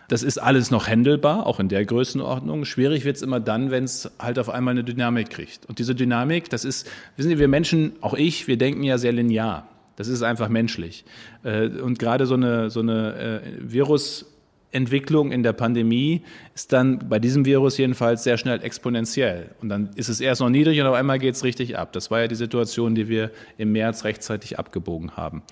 Das 0.09 0.25
ist 0.25 0.38
alles 0.38 0.73
noch 0.73 0.88
händelbar, 0.88 1.47
auch 1.47 1.61
in 1.61 1.68
der 1.68 1.85
Größenordnung. 1.85 2.64
Schwierig 2.64 3.04
wird 3.04 3.14
es 3.14 3.23
immer 3.23 3.38
dann, 3.38 3.71
wenn 3.71 3.85
es 3.85 4.11
halt 4.18 4.40
auf 4.40 4.50
einmal 4.50 4.73
eine 4.73 4.82
Dynamik 4.82 5.30
kriegt. 5.30 5.66
Und 5.66 5.78
diese 5.78 5.94
Dynamik, 5.94 6.50
das 6.50 6.64
ist, 6.64 6.90
wissen 7.16 7.28
Sie, 7.28 7.38
wir 7.38 7.47
Menschen, 7.47 7.92
auch 8.00 8.14
ich, 8.14 8.49
wir 8.49 8.56
denken 8.56 8.82
ja 8.82 8.99
sehr 8.99 9.12
linear. 9.12 9.68
Das 10.02 10.09
ist 10.09 10.23
einfach 10.23 10.49
menschlich. 10.49 11.04
Äh, 11.44 11.68
und 11.68 12.00
gerade 12.00 12.26
so 12.26 12.35
eine, 12.35 12.71
so 12.71 12.80
eine 12.80 13.14
äh, 13.14 13.40
Virusentwicklung 13.61 15.30
in 15.30 15.44
der 15.44 15.52
Pandemie 15.52 16.23
ist 16.56 16.73
dann 16.73 17.09
bei 17.09 17.21
diesem 17.21 17.44
Virus 17.44 17.78
jedenfalls 17.78 18.25
sehr 18.25 18.37
schnell 18.37 18.61
exponentiell. 18.64 19.50
Und 19.61 19.68
dann 19.68 19.90
ist 19.94 20.09
es 20.09 20.21
erst 20.21 20.40
noch 20.40 20.49
niedrig 20.49 20.80
und 20.80 20.88
auf 20.88 20.97
einmal 20.97 21.21
geht 21.21 21.37
es 21.37 21.44
richtig 21.44 21.78
ab. 21.78 21.92
Das 21.92 22.11
war 22.11 22.23
ja 22.23 22.26
die 22.26 22.35
Situation, 22.35 22.97
die 22.97 23.06
wir 23.06 23.30
im 23.59 23.71
März 23.71 24.02
rechtzeitig 24.02 24.59
abgebogen 24.59 25.16
haben. 25.16 25.44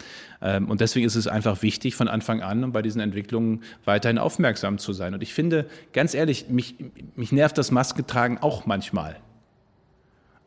Ähm, 0.42 0.68
und 0.68 0.80
deswegen 0.80 1.06
ist 1.06 1.14
es 1.14 1.28
einfach 1.28 1.62
wichtig, 1.62 1.94
von 1.94 2.08
Anfang 2.08 2.42
an 2.42 2.72
bei 2.72 2.82
diesen 2.82 3.00
Entwicklungen 3.00 3.62
weiterhin 3.84 4.18
aufmerksam 4.18 4.78
zu 4.78 4.92
sein. 4.92 5.14
Und 5.14 5.22
ich 5.22 5.32
finde, 5.32 5.66
ganz 5.92 6.12
ehrlich, 6.12 6.48
mich, 6.48 6.74
mich 7.14 7.30
nervt 7.30 7.56
das 7.56 7.70
Masketragen 7.70 8.38
auch 8.38 8.66
manchmal. 8.66 9.14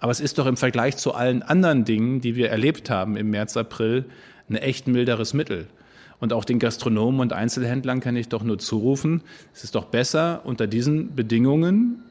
Aber 0.04 0.12
es 0.12 0.20
ist 0.20 0.38
doch 0.38 0.48
im 0.48 0.58
Vergleich 0.58 0.98
zu 0.98 1.14
allen 1.14 1.44
anderen 1.44 1.86
Dingen, 1.86 2.20
die 2.20 2.36
wir 2.36 2.50
erlebt 2.50 2.90
haben 2.90 3.16
im 3.16 3.30
März, 3.30 3.56
April, 3.56 4.04
ein 4.50 4.58
echt 4.58 4.86
milderes 4.86 5.34
Mittel. 5.34 5.68
Und 6.20 6.34
auch 6.34 6.44
den 6.44 6.60
Gastronomen 6.60 7.22
und 7.22 7.32
Einzelhändlern 7.32 8.02
kann 8.02 8.18
ich 8.18 8.28
doch 8.28 8.44
nur 8.44 8.60
zurufen, 8.60 9.22
es 9.54 9.64
ist 9.64 9.76
doch 9.76 9.86
besser 9.86 10.42
unter 10.44 10.68
diesen 10.68 11.16
Bedingungen, 11.16 12.04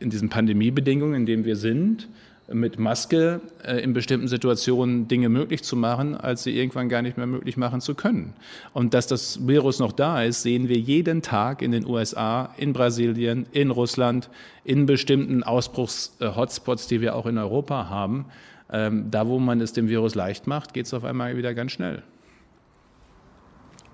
in 0.00 0.10
diesen 0.10 0.28
Pandemiebedingungen, 0.28 1.14
in 1.14 1.24
denen 1.24 1.44
wir 1.44 1.54
sind, 1.54 2.08
mit 2.52 2.78
Maske 2.78 3.40
äh, 3.64 3.76
in 3.82 3.92
bestimmten 3.92 4.28
Situationen 4.28 5.08
Dinge 5.08 5.28
möglich 5.28 5.62
zu 5.62 5.76
machen, 5.76 6.16
als 6.16 6.42
sie 6.42 6.56
irgendwann 6.56 6.88
gar 6.88 7.02
nicht 7.02 7.16
mehr 7.16 7.26
möglich 7.26 7.56
machen 7.56 7.80
zu 7.80 7.94
können. 7.94 8.34
Und 8.72 8.94
dass 8.94 9.06
das 9.06 9.46
Virus 9.46 9.78
noch 9.78 9.92
da 9.92 10.22
ist, 10.22 10.42
sehen 10.42 10.68
wir 10.68 10.78
jeden 10.78 11.22
Tag 11.22 11.62
in 11.62 11.72
den 11.72 11.86
USA, 11.86 12.54
in 12.56 12.72
Brasilien, 12.72 13.46
in 13.52 13.70
Russland, 13.70 14.28
in 14.64 14.86
bestimmten 14.86 15.42
Ausbruchs-Hotspots, 15.42 16.88
die 16.88 17.00
wir 17.00 17.14
auch 17.14 17.26
in 17.26 17.38
Europa 17.38 17.88
haben. 17.88 18.26
Ähm, 18.72 19.10
da, 19.10 19.26
wo 19.26 19.38
man 19.38 19.60
es 19.60 19.72
dem 19.72 19.88
Virus 19.88 20.14
leicht 20.14 20.46
macht, 20.46 20.74
geht 20.74 20.86
es 20.86 20.94
auf 20.94 21.04
einmal 21.04 21.36
wieder 21.36 21.54
ganz 21.54 21.72
schnell. 21.72 22.02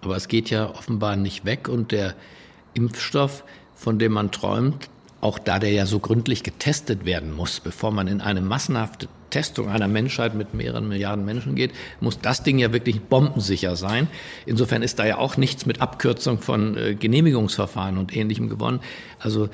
Aber 0.03 0.17
es 0.17 0.29
geht 0.29 0.51
ja 0.51 0.71
offenbar 0.71 1.17
nicht 1.17 1.45
weg 1.45 1.69
und 1.69 1.93
der 1.93 2.15
Impfstoff, 2.75 3.45
von 3.75 3.99
dem 3.99 4.13
man 4.13 4.31
träumt, 4.31 4.89
auch 5.27 5.41
da 5.41 5.59
der 5.59 5.73
ja 5.73 5.87
so 5.87 5.99
gründlich 5.99 6.45
getestet 6.45 7.05
werden 7.05 7.35
muss, 7.35 7.59
bevor 7.59 7.91
man 7.91 8.07
in 8.07 8.21
eine 8.21 8.41
massenhafte 8.41 9.09
Testung 9.31 9.69
einer 9.69 9.89
Menschheit 9.89 10.37
mit 10.37 10.55
mehreren 10.55 10.87
Milliarden 10.87 11.25
Menschen 11.25 11.57
geht, 11.57 11.73
muss 12.01 12.21
das 12.21 12.45
Ding 12.45 12.59
ja 12.61 12.73
wirklich 12.73 13.03
bombensicher 13.03 13.75
sein. 13.75 14.07
Insofern 14.47 14.83
ist 14.83 15.01
da 15.01 15.05
ja 15.05 15.19
auch 15.19 15.37
nichts 15.37 15.67
mit 15.67 15.83
Abkürzung 15.83 16.39
von 16.41 16.77
äh, 16.77 16.95
Genehmigungsverfahren 16.95 17.99
und 17.99 18.17
Ähnlichem 18.17 18.49
gewonnen. 18.49 18.79
Also 19.19 19.47
äh, 19.47 19.49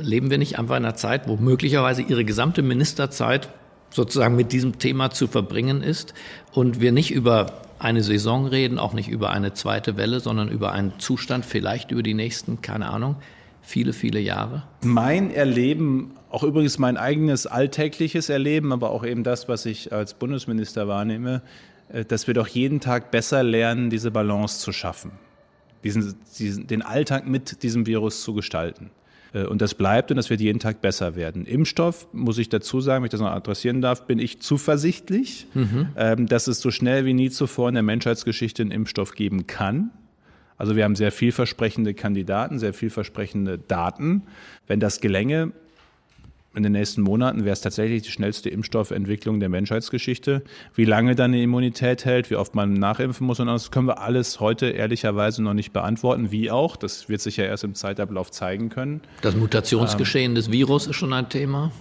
leben 0.00 0.30
wir 0.30 0.38
nicht 0.38 0.58
einfach 0.58 0.76
in 0.76 0.86
einer 0.86 0.96
Zeit, 0.96 1.28
wo 1.28 1.36
möglicherweise 1.36 2.00
Ihre 2.00 2.24
gesamte 2.24 2.62
Ministerzeit 2.62 3.50
sozusagen 3.90 4.36
mit 4.36 4.52
diesem 4.52 4.78
Thema 4.78 5.10
zu 5.10 5.28
verbringen 5.28 5.82
ist 5.82 6.14
und 6.52 6.80
wir 6.80 6.92
nicht 6.92 7.10
über 7.12 7.60
eine 7.78 8.02
Saison 8.02 8.46
reden, 8.46 8.78
auch 8.78 8.94
nicht 8.94 9.10
über 9.10 9.30
eine 9.30 9.52
zweite 9.52 9.98
Welle, 9.98 10.20
sondern 10.20 10.48
über 10.48 10.72
einen 10.72 10.98
Zustand, 10.98 11.44
vielleicht 11.44 11.90
über 11.90 12.02
die 12.02 12.14
nächsten, 12.14 12.62
keine 12.62 12.88
Ahnung, 12.88 13.16
viele, 13.64 13.92
viele 13.92 14.20
Jahre? 14.20 14.62
Mein 14.82 15.30
Erleben, 15.30 16.12
auch 16.30 16.42
übrigens 16.42 16.78
mein 16.78 16.96
eigenes 16.96 17.46
alltägliches 17.46 18.28
Erleben, 18.28 18.72
aber 18.72 18.90
auch 18.90 19.04
eben 19.04 19.24
das, 19.24 19.48
was 19.48 19.66
ich 19.66 19.92
als 19.92 20.14
Bundesminister 20.14 20.86
wahrnehme, 20.86 21.42
äh, 21.88 22.04
dass 22.04 22.26
wir 22.26 22.34
doch 22.34 22.48
jeden 22.48 22.80
Tag 22.80 23.10
besser 23.10 23.42
lernen, 23.42 23.90
diese 23.90 24.10
Balance 24.10 24.60
zu 24.60 24.72
schaffen, 24.72 25.12
diesen, 25.82 26.14
diesen, 26.38 26.66
den 26.66 26.82
Alltag 26.82 27.26
mit 27.26 27.62
diesem 27.62 27.86
Virus 27.86 28.22
zu 28.22 28.34
gestalten. 28.34 28.90
Äh, 29.32 29.44
und 29.44 29.60
das 29.60 29.74
bleibt 29.74 30.10
und 30.10 30.16
das 30.16 30.30
wird 30.30 30.40
jeden 30.40 30.60
Tag 30.60 30.80
besser 30.80 31.16
werden. 31.16 31.44
Impfstoff, 31.44 32.06
muss 32.12 32.38
ich 32.38 32.48
dazu 32.48 32.80
sagen, 32.80 33.02
wenn 33.02 33.06
ich 33.06 33.12
das 33.12 33.20
noch 33.20 33.30
adressieren 33.30 33.80
darf, 33.80 34.06
bin 34.06 34.18
ich 34.18 34.40
zuversichtlich, 34.40 35.46
mhm. 35.54 35.88
Ähm, 35.96 36.26
dass 36.26 36.46
es 36.46 36.60
so 36.60 36.70
schnell 36.70 37.04
wie 37.04 37.14
nie 37.14 37.30
zuvor 37.30 37.68
in 37.68 37.74
der 37.74 37.82
Menschheitsgeschichte 37.82 38.62
einen 38.62 38.70
Impfstoff 38.70 39.14
geben 39.14 39.46
kann. 39.46 39.90
Also 40.56 40.76
wir 40.76 40.84
haben 40.84 40.96
sehr 40.96 41.12
vielversprechende 41.12 41.94
Kandidaten, 41.94 42.58
sehr 42.58 42.74
vielversprechende 42.74 43.58
Daten. 43.58 44.22
Wenn 44.66 44.80
das 44.80 45.00
gelänge, 45.00 45.52
in 46.54 46.62
den 46.62 46.72
nächsten 46.72 47.02
Monaten 47.02 47.44
wäre 47.44 47.52
es 47.52 47.60
tatsächlich 47.60 48.02
die 48.02 48.10
schnellste 48.10 48.48
Impfstoffentwicklung 48.48 49.40
der 49.40 49.48
Menschheitsgeschichte. 49.48 50.42
Wie 50.74 50.84
lange 50.84 51.16
dann 51.16 51.32
die 51.32 51.42
Immunität 51.42 52.04
hält, 52.04 52.30
wie 52.30 52.36
oft 52.36 52.54
man 52.54 52.74
nachimpfen 52.74 53.26
muss 53.26 53.40
und 53.40 53.48
das 53.48 53.70
können 53.72 53.88
wir 53.88 54.00
alles 54.00 54.38
heute 54.38 54.66
ehrlicherweise 54.66 55.42
noch 55.42 55.54
nicht 55.54 55.72
beantworten. 55.72 56.30
Wie 56.30 56.50
auch, 56.50 56.76
das 56.76 57.08
wird 57.08 57.20
sich 57.20 57.36
ja 57.36 57.44
erst 57.44 57.64
im 57.64 57.74
Zeitablauf 57.74 58.30
zeigen 58.30 58.68
können. 58.68 59.00
Das 59.22 59.34
Mutationsgeschehen 59.34 60.30
ähm, 60.30 60.34
des 60.36 60.52
Virus 60.52 60.86
ist 60.86 60.96
schon 60.96 61.12
ein 61.12 61.28
Thema. 61.28 61.72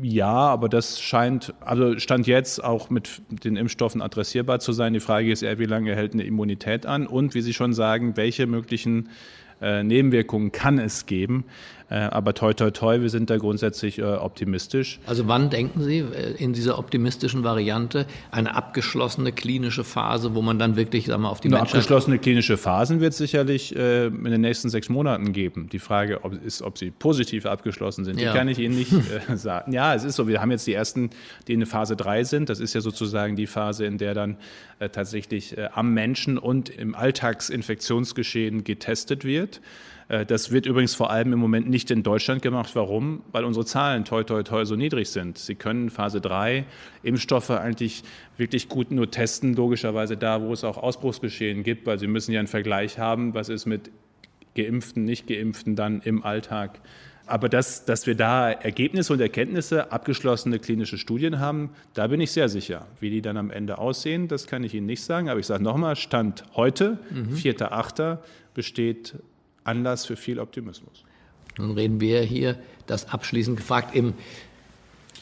Ja, 0.00 0.32
aber 0.32 0.68
das 0.68 1.00
scheint, 1.00 1.52
also 1.60 1.98
Stand 1.98 2.26
jetzt 2.28 2.62
auch 2.62 2.90
mit 2.90 3.22
den 3.28 3.56
Impfstoffen 3.56 4.00
adressierbar 4.00 4.60
zu 4.60 4.72
sein. 4.72 4.92
Die 4.92 5.00
Frage 5.00 5.32
ist 5.32 5.42
eher, 5.42 5.58
wie 5.58 5.64
lange 5.64 5.96
hält 5.96 6.14
eine 6.14 6.22
Immunität 6.22 6.86
an 6.86 7.06
und 7.08 7.34
wie 7.34 7.40
Sie 7.40 7.52
schon 7.52 7.72
sagen, 7.72 8.16
welche 8.16 8.46
möglichen 8.46 9.08
äh, 9.60 9.82
Nebenwirkungen 9.82 10.52
kann 10.52 10.78
es 10.78 11.06
geben. 11.06 11.44
Äh, 11.90 11.96
aber 11.96 12.34
toi, 12.34 12.52
toi, 12.52 12.70
toi, 12.70 13.00
wir 13.00 13.08
sind 13.08 13.30
da 13.30 13.38
grundsätzlich 13.38 13.98
äh, 13.98 14.02
optimistisch. 14.02 15.00
Also 15.06 15.26
wann 15.26 15.48
denken 15.48 15.82
Sie 15.82 16.04
in 16.36 16.52
dieser 16.52 16.78
optimistischen 16.78 17.44
Variante 17.44 18.06
eine 18.30 18.54
abgeschlossene 18.54 19.32
klinische 19.32 19.84
Phase, 19.84 20.34
wo 20.34 20.42
man 20.42 20.58
dann 20.58 20.76
wirklich 20.76 21.06
sagen 21.06 21.22
wir, 21.22 21.30
auf 21.30 21.40
die 21.40 21.48
Eine 21.48 21.56
Menschheit... 21.56 21.76
abgeschlossene 21.76 22.18
klinische 22.18 22.56
Phasen 22.56 23.00
wird 23.00 23.12
es 23.12 23.18
sicherlich 23.18 23.74
in 23.74 24.24
den 24.24 24.40
nächsten 24.40 24.68
sechs 24.68 24.88
Monaten 24.88 25.32
geben. 25.32 25.68
Die 25.70 25.78
Frage 25.78 26.24
ob, 26.24 26.42
ist, 26.44 26.62
ob 26.62 26.78
sie 26.78 26.90
positiv 26.90 27.46
abgeschlossen 27.46 28.04
sind, 28.04 28.20
ja. 28.20 28.30
die 28.32 28.38
kann 28.38 28.48
ich 28.48 28.58
Ihnen 28.58 28.76
nicht 28.76 28.92
sagen. 29.34 29.72
Ja, 29.72 29.94
es 29.94 30.04
ist 30.04 30.16
so, 30.16 30.28
wir 30.28 30.40
haben 30.40 30.50
jetzt 30.50 30.66
die 30.66 30.74
ersten, 30.74 31.10
die 31.46 31.54
in 31.54 31.64
Phase 31.66 31.96
3 31.96 32.24
sind. 32.24 32.48
Das 32.48 32.60
ist 32.60 32.74
ja 32.74 32.80
sozusagen 32.80 33.36
die 33.36 33.46
Phase, 33.46 33.86
in 33.86 33.98
der 33.98 34.14
dann 34.14 34.36
tatsächlich 34.92 35.56
am 35.74 35.94
Menschen 35.94 36.38
und 36.38 36.68
im 36.68 36.94
Alltagsinfektionsgeschehen 36.94 38.64
getestet 38.64 39.24
wird. 39.24 39.60
Äh, 40.08 40.26
das 40.26 40.50
wird 40.50 40.66
übrigens 40.66 40.94
vor 40.94 41.10
allem 41.10 41.32
im 41.32 41.38
Moment 41.38 41.68
nicht 41.68 41.90
in 41.90 42.02
Deutschland 42.02 42.42
gemacht. 42.42 42.70
Warum? 42.74 43.22
Weil 43.32 43.44
unsere 43.44 43.64
Zahlen 43.64 44.04
toi, 44.04 44.24
toi, 44.24 44.42
toi 44.42 44.64
so 44.64 44.76
niedrig 44.76 45.10
sind. 45.10 45.38
Sie 45.38 45.54
können 45.54 45.90
Phase 45.90 46.20
3 46.20 46.64
Impfstoffe 47.02 47.50
eigentlich 47.50 48.02
wirklich 48.36 48.68
gut 48.68 48.90
nur 48.90 49.10
testen, 49.10 49.54
logischerweise 49.54 50.16
da, 50.16 50.42
wo 50.42 50.52
es 50.52 50.64
auch 50.64 50.78
Ausbruchsgeschehen 50.78 51.62
gibt, 51.62 51.86
weil 51.86 51.98
sie 51.98 52.06
müssen 52.06 52.32
ja 52.32 52.40
einen 52.40 52.48
Vergleich 52.48 52.98
haben, 52.98 53.34
was 53.34 53.48
ist 53.48 53.66
mit 53.66 53.90
Geimpften, 54.56 55.04
nicht 55.04 55.26
Geimpften 55.26 55.76
dann 55.76 56.00
im 56.00 56.24
Alltag. 56.24 56.80
Aber 57.26 57.50
dass, 57.50 57.84
dass 57.84 58.06
wir 58.06 58.14
da 58.14 58.50
Ergebnisse 58.50 59.12
und 59.12 59.20
Erkenntnisse, 59.20 59.92
abgeschlossene 59.92 60.58
klinische 60.58 60.96
Studien 60.96 61.38
haben, 61.38 61.70
da 61.92 62.06
bin 62.06 62.22
ich 62.22 62.32
sehr 62.32 62.48
sicher. 62.48 62.86
Wie 63.00 63.10
die 63.10 63.20
dann 63.20 63.36
am 63.36 63.50
Ende 63.50 63.76
aussehen, 63.76 64.28
das 64.28 64.46
kann 64.46 64.64
ich 64.64 64.72
Ihnen 64.72 64.86
nicht 64.86 65.02
sagen. 65.02 65.28
Aber 65.28 65.38
ich 65.38 65.46
sage 65.46 65.62
nochmal, 65.62 65.94
Stand 65.94 66.44
heute, 66.54 66.98
mhm. 67.10 67.34
4.8., 67.34 68.18
besteht 68.54 69.14
Anlass 69.68 70.06
für 70.06 70.16
viel 70.16 70.40
Optimismus. 70.40 71.04
Nun 71.58 71.72
reden 71.72 72.00
wir 72.00 72.22
hier, 72.22 72.58
das 72.86 73.10
abschließend 73.10 73.56
gefragt, 73.56 73.94
im 73.94 74.14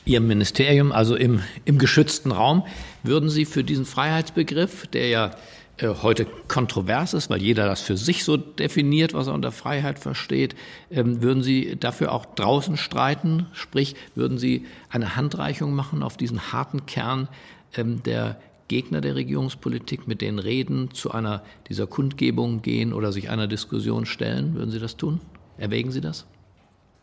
Ihrem 0.04 0.28
Ministerium, 0.28 0.92
also 0.92 1.16
im, 1.16 1.42
im 1.64 1.78
geschützten 1.78 2.30
Raum, 2.30 2.64
würden 3.02 3.28
Sie 3.28 3.44
für 3.44 3.64
diesen 3.64 3.84
Freiheitsbegriff, 3.84 4.86
der 4.86 5.08
ja 5.08 5.30
äh, 5.78 5.88
heute 5.88 6.26
kontrovers 6.46 7.12
ist, 7.12 7.28
weil 7.28 7.42
jeder 7.42 7.66
das 7.66 7.80
für 7.80 7.96
sich 7.96 8.22
so 8.24 8.36
definiert, 8.36 9.14
was 9.14 9.26
er 9.26 9.34
unter 9.34 9.50
Freiheit 9.50 9.98
versteht, 9.98 10.54
ähm, 10.90 11.22
würden 11.22 11.42
Sie 11.42 11.76
dafür 11.76 12.12
auch 12.12 12.24
draußen 12.24 12.76
streiten? 12.76 13.46
Sprich, 13.52 13.96
würden 14.14 14.38
Sie 14.38 14.64
eine 14.90 15.16
Handreichung 15.16 15.74
machen 15.74 16.02
auf 16.04 16.16
diesen 16.16 16.52
harten 16.52 16.86
Kern 16.86 17.28
ähm, 17.76 18.02
der 18.04 18.40
Gegner 18.68 19.00
der 19.00 19.14
Regierungspolitik, 19.14 20.08
mit 20.08 20.20
denen 20.20 20.38
reden, 20.38 20.90
zu 20.92 21.12
einer 21.12 21.42
dieser 21.68 21.86
Kundgebungen 21.86 22.62
gehen 22.62 22.92
oder 22.92 23.12
sich 23.12 23.30
einer 23.30 23.46
Diskussion 23.46 24.06
stellen? 24.06 24.54
Würden 24.54 24.70
Sie 24.70 24.80
das 24.80 24.96
tun? 24.96 25.20
Erwägen 25.58 25.90
Sie 25.90 26.00
das? 26.00 26.26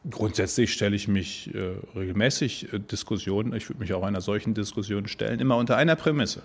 Grundsätzlich 0.09 0.73
stelle 0.73 0.95
ich 0.95 1.07
mich 1.07 1.53
äh, 1.55 1.75
regelmäßig 1.97 2.73
äh, 2.73 2.79
Diskussionen, 2.79 3.53
ich 3.53 3.69
würde 3.69 3.79
mich 3.79 3.93
auch 3.93 4.03
einer 4.03 4.19
solchen 4.19 4.53
Diskussion 4.53 5.07
stellen, 5.07 5.39
immer 5.39 5.55
unter 5.55 5.77
einer 5.77 5.95
Prämisse. 5.95 6.43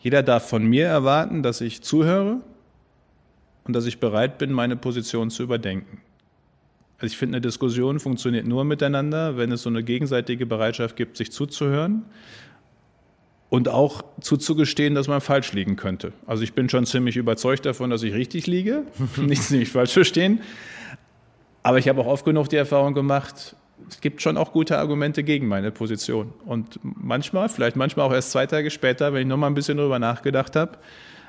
Jeder 0.00 0.22
darf 0.22 0.48
von 0.48 0.64
mir 0.64 0.86
erwarten, 0.86 1.44
dass 1.44 1.60
ich 1.60 1.82
zuhöre 1.82 2.40
und 3.64 3.74
dass 3.74 3.86
ich 3.86 4.00
bereit 4.00 4.38
bin, 4.38 4.52
meine 4.52 4.74
Position 4.74 5.30
zu 5.30 5.44
überdenken. 5.44 6.00
Also 6.98 7.12
ich 7.12 7.18
finde, 7.18 7.36
eine 7.36 7.40
Diskussion 7.40 8.00
funktioniert 8.00 8.46
nur 8.46 8.64
miteinander, 8.64 9.36
wenn 9.36 9.52
es 9.52 9.62
so 9.62 9.70
eine 9.70 9.84
gegenseitige 9.84 10.44
Bereitschaft 10.44 10.96
gibt, 10.96 11.16
sich 11.16 11.30
zuzuhören 11.30 12.04
und 13.50 13.68
auch 13.68 14.02
zuzugestehen, 14.20 14.94
dass 14.94 15.08
man 15.08 15.20
falsch 15.20 15.52
liegen 15.52 15.76
könnte. 15.76 16.12
Also 16.26 16.42
ich 16.42 16.54
bin 16.54 16.68
schon 16.68 16.86
ziemlich 16.86 17.16
überzeugt 17.16 17.66
davon, 17.66 17.90
dass 17.90 18.02
ich 18.02 18.14
richtig 18.14 18.46
liege, 18.46 18.84
nicht 19.16 19.42
ziemlich 19.42 19.70
falsch 19.70 19.92
verstehen. 19.92 20.40
Aber 21.62 21.78
ich 21.78 21.88
habe 21.88 22.00
auch 22.00 22.06
oft 22.06 22.24
genug 22.24 22.48
die 22.48 22.56
Erfahrung 22.56 22.94
gemacht, 22.94 23.56
es 23.88 24.00
gibt 24.00 24.22
schon 24.22 24.36
auch 24.36 24.52
gute 24.52 24.78
Argumente 24.78 25.24
gegen 25.24 25.48
meine 25.48 25.70
Position. 25.70 26.32
Und 26.46 26.78
manchmal, 26.82 27.48
vielleicht 27.48 27.76
manchmal 27.76 28.06
auch 28.06 28.12
erst 28.12 28.30
zwei 28.30 28.46
Tage 28.46 28.70
später, 28.70 29.12
wenn 29.12 29.22
ich 29.22 29.26
nochmal 29.26 29.50
ein 29.50 29.54
bisschen 29.54 29.78
drüber 29.78 29.98
nachgedacht 29.98 30.54
habe, 30.54 30.78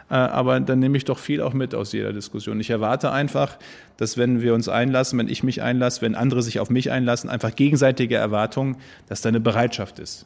äh, 0.10 0.16
aber 0.16 0.60
dann 0.60 0.80
nehme 0.80 0.98
ich 0.98 1.06
doch 1.06 1.18
viel 1.18 1.42
auch 1.42 1.54
mit 1.54 1.74
aus 1.74 1.92
jeder 1.94 2.14
Diskussion. 2.14 2.60
Ich 2.60 2.70
erwarte 2.70 3.12
einfach, 3.12 3.58
dass 3.98 4.18
wenn 4.18 4.42
wir 4.42 4.54
uns 4.54 4.70
einlassen, 4.70 5.18
wenn 5.18 5.30
ich 5.30 5.44
mich 5.44 5.62
einlasse, 5.62 6.02
wenn 6.02 6.16
andere 6.16 6.44
sich 6.44 6.60
auf 6.60 6.70
mich 6.70 6.92
einlassen, 6.92 7.30
einfach 7.30 7.56
gegenseitige 7.56 8.16
Erwartungen, 8.16 8.78
dass 9.08 9.22
da 9.22 9.30
eine 9.30 9.40
Bereitschaft 9.40 10.00
ist. 10.00 10.26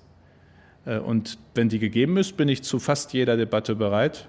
Äh, 0.85 0.99
und 0.99 1.37
wenn 1.53 1.69
die 1.69 1.79
gegeben 1.79 2.17
ist, 2.17 2.37
bin 2.37 2.49
ich 2.49 2.63
zu 2.63 2.79
fast 2.79 3.13
jeder 3.13 3.37
Debatte 3.37 3.75
bereit. 3.75 4.27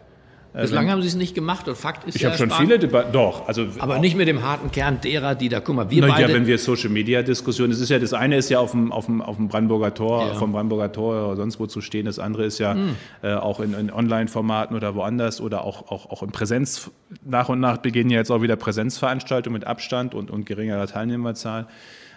Äh, 0.57 0.63
Bislang 0.63 0.91
haben 0.91 1.03
Sie 1.03 1.09
es 1.09 1.17
nicht 1.17 1.35
gemacht 1.35 1.69
und 1.69 1.77
Fakt 1.77 2.09
ist 2.09 2.17
Ich 2.17 2.23
ja, 2.23 2.31
habe 2.31 2.39
schon 2.39 2.51
viele 2.51 2.79
Debatten, 2.79 3.13
doch. 3.13 3.47
Also 3.47 3.67
aber 3.79 3.99
nicht 3.99 4.17
mit 4.17 4.27
dem 4.27 4.43
harten 4.43 4.71
Kern 4.71 5.01
derer, 5.03 5.35
die 5.35 5.51
da, 5.51 5.61
guck 5.61 5.77
mal, 5.77 5.91
wir 5.91 6.01
na, 6.01 6.09
beide... 6.09 6.29
Ja, 6.29 6.35
wenn 6.35 6.47
wir 6.47 6.57
Social-Media-Diskussionen, 6.57 7.71
das 7.73 7.81
ist 7.81 7.91
ja, 7.91 7.99
das 7.99 8.15
eine 8.15 8.39
ist 8.39 8.49
ja 8.49 8.59
auf 8.59 8.71
dem, 8.71 8.91
auf 8.91 9.05
dem, 9.05 9.21
auf 9.21 9.37
dem 9.37 9.49
Brandenburger 9.49 9.93
Tor, 9.93 10.29
ja. 10.29 10.35
vom 10.35 10.53
Brandenburger 10.53 10.93
Tor 10.93 11.27
oder 11.27 11.37
sonst 11.37 11.61
wo 11.61 11.67
zu 11.67 11.83
stehen, 11.83 12.07
das 12.07 12.19
andere 12.19 12.47
ist 12.47 12.59
ja 12.59 12.73
hm. 12.73 12.97
äh, 13.23 13.35
auch 13.35 13.61
in, 13.61 13.75
in 13.75 13.93
Online-Formaten 13.93 14.75
oder 14.75 14.95
woanders 14.95 15.43
oder 15.43 15.63
auch, 15.63 15.91
auch, 15.91 16.09
auch 16.09 16.23
in 16.23 16.31
Präsenz, 16.31 16.91
nach 17.23 17.51
und 17.51 17.61
nach 17.61 17.77
beginnen 17.77 18.09
ja 18.09 18.19
jetzt 18.19 18.31
auch 18.31 18.41
wieder 18.41 18.57
Präsenzveranstaltungen 18.57 19.59
mit 19.59 19.67
Abstand 19.67 20.15
und, 20.15 20.31
und 20.31 20.47
geringerer 20.47 20.87
Teilnehmerzahl. 20.87 21.67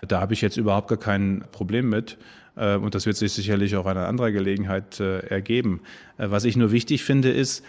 Da 0.07 0.21
habe 0.21 0.33
ich 0.33 0.39
jetzt 0.39 0.55
überhaupt 0.55 0.87
gar 0.87 0.97
kein 0.97 1.43
Problem 1.51 1.89
mit. 1.89 2.17
Äh, 2.59 2.75
und 2.75 2.93
das 2.93 3.05
wird 3.05 3.17
sich 3.17 3.31
sicherlich 3.31 3.75
auch 3.75 3.85
an 3.85 3.97
einer 3.97 4.07
anderen 4.07 4.33
Gelegenheit 4.33 4.99
äh, 4.99 5.19
ergeben. 5.27 5.81
Äh, 6.17 6.29
was 6.29 6.43
ich 6.43 6.57
nur 6.57 6.71
wichtig 6.71 7.03
finde, 7.03 7.31
ist, 7.31 7.63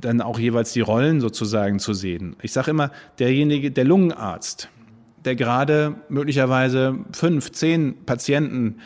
dann 0.00 0.20
auch 0.20 0.36
jeweils 0.36 0.72
die 0.72 0.80
Rollen 0.80 1.20
sozusagen 1.20 1.78
zu 1.78 1.94
sehen. 1.94 2.34
Ich 2.42 2.52
sage 2.52 2.72
immer, 2.72 2.90
derjenige, 3.20 3.70
der 3.70 3.84
Lungenarzt, 3.84 4.68
der 5.24 5.36
gerade 5.36 5.94
möglicherweise 6.08 6.98
fünf, 7.12 7.52
zehn 7.52 8.04
Patienten 8.04 8.80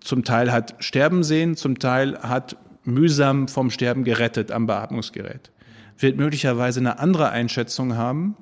zum 0.00 0.24
Teil 0.24 0.50
hat 0.52 0.74
sterben 0.80 1.22
sehen, 1.22 1.54
zum 1.54 1.78
Teil 1.78 2.18
hat 2.18 2.56
mühsam 2.82 3.46
vom 3.46 3.70
Sterben 3.70 4.02
gerettet 4.02 4.50
am 4.50 4.66
Beatmungsgerät, 4.66 5.52
wird 5.96 6.16
möglicherweise 6.16 6.80
eine 6.80 6.98
andere 6.98 7.30
Einschätzung 7.30 7.96
haben 7.96 8.36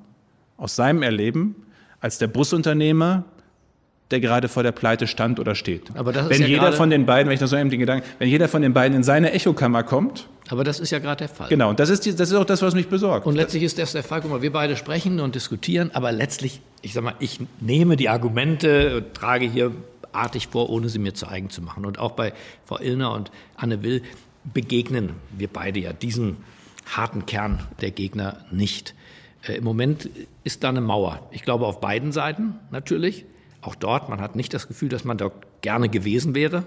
aus 0.57 0.77
seinem 0.77 1.03
Erleben 1.03 1.55
als 2.01 2.17
der 2.17 2.29
Busunternehmer, 2.29 3.25
der 4.11 4.21
gerade 4.21 4.49
vor 4.49 4.63
der 4.63 4.73
Pleite 4.73 5.07
stand 5.07 5.39
oder 5.39 5.55
steht. 5.55 5.91
Aber 5.95 6.13
das 6.13 6.25
ist 6.25 6.31
wenn 6.31 6.43
ja 6.43 6.49
jeder 6.49 6.73
von 6.73 6.91
den 6.91 7.05
beiden, 7.05 7.29
wenn 7.29 7.35
ich 7.35 7.41
das 7.41 7.51
so 7.51 7.57
eben 7.57 7.71
den 7.71 7.81
Gedanken, 7.81 8.07
wenn 8.19 8.29
jeder 8.29 8.49
von 8.49 8.63
den 8.63 8.73
beiden 8.73 8.97
in 8.97 9.03
seine 9.03 9.33
Echokammer 9.33 9.83
kommt, 9.83 10.29
Aber 10.49 10.65
das 10.65 10.81
ist 10.81 10.91
ja 10.91 10.99
gerade 10.99 11.27
der 11.27 11.29
Fall. 11.29 11.49
genau, 11.49 11.69
und 11.69 11.79
das 11.79 11.91
ist, 11.91 12.07
die, 12.07 12.15
das 12.15 12.31
ist 12.31 12.35
auch 12.35 12.47
das, 12.47 12.63
was 12.63 12.75
mich 12.75 12.89
besorgt. 12.89 13.27
Und 13.27 13.35
letztlich 13.37 13.63
ist 13.63 13.79
das 13.79 13.93
der 13.93 14.03
Fall. 14.03 14.23
Guck 14.23 14.31
mal, 14.31 14.43
wir 14.43 14.53
beide 14.53 14.77
sprechen 14.77 15.21
und 15.21 15.35
diskutieren, 15.35 15.91
aber 15.93 16.11
letztlich, 16.13 16.61
ich 16.81 16.95
sag 16.95 17.05
mal, 17.05 17.15
ich 17.19 17.41
nehme 17.61 17.97
die 17.97 18.09
Argumente, 18.09 19.05
trage 19.13 19.47
hier 19.47 19.73
artig 20.13 20.49
vor, 20.49 20.71
ohne 20.71 20.89
sie 20.89 20.99
mir 20.99 21.13
zu 21.13 21.29
eigen 21.29 21.51
zu 21.51 21.61
machen. 21.61 21.85
Und 21.85 21.99
auch 21.99 22.13
bei 22.13 22.33
Frau 22.65 22.79
Illner 22.79 23.13
und 23.13 23.31
Anne 23.57 23.83
Will 23.83 24.03
begegnen 24.45 25.11
wir 25.37 25.49
beide 25.49 25.81
ja 25.81 25.93
diesen 25.93 26.39
harten 26.87 27.27
Kern 27.27 27.67
der 27.81 27.91
Gegner 27.91 28.39
nicht. 28.51 28.95
Äh, 29.47 29.57
Im 29.57 29.65
Moment 29.65 30.09
ist 30.45 30.65
da 30.65 30.71
eine 30.71 30.81
Mauer. 30.81 31.29
Ich 31.31 31.43
glaube 31.43 31.67
auf 31.67 31.81
beiden 31.81 32.13
Seiten 32.13 32.55
natürlich. 32.71 33.27
Auch 33.61 33.75
dort, 33.75 34.09
man 34.09 34.21
hat 34.21 34.37
nicht 34.37 34.55
das 34.55 34.69
Gefühl, 34.69 34.89
dass 34.89 35.05
man 35.05 35.19
dort 35.19 35.35
gerne 35.63 35.89
gewesen 35.89 36.35
wäre 36.35 36.65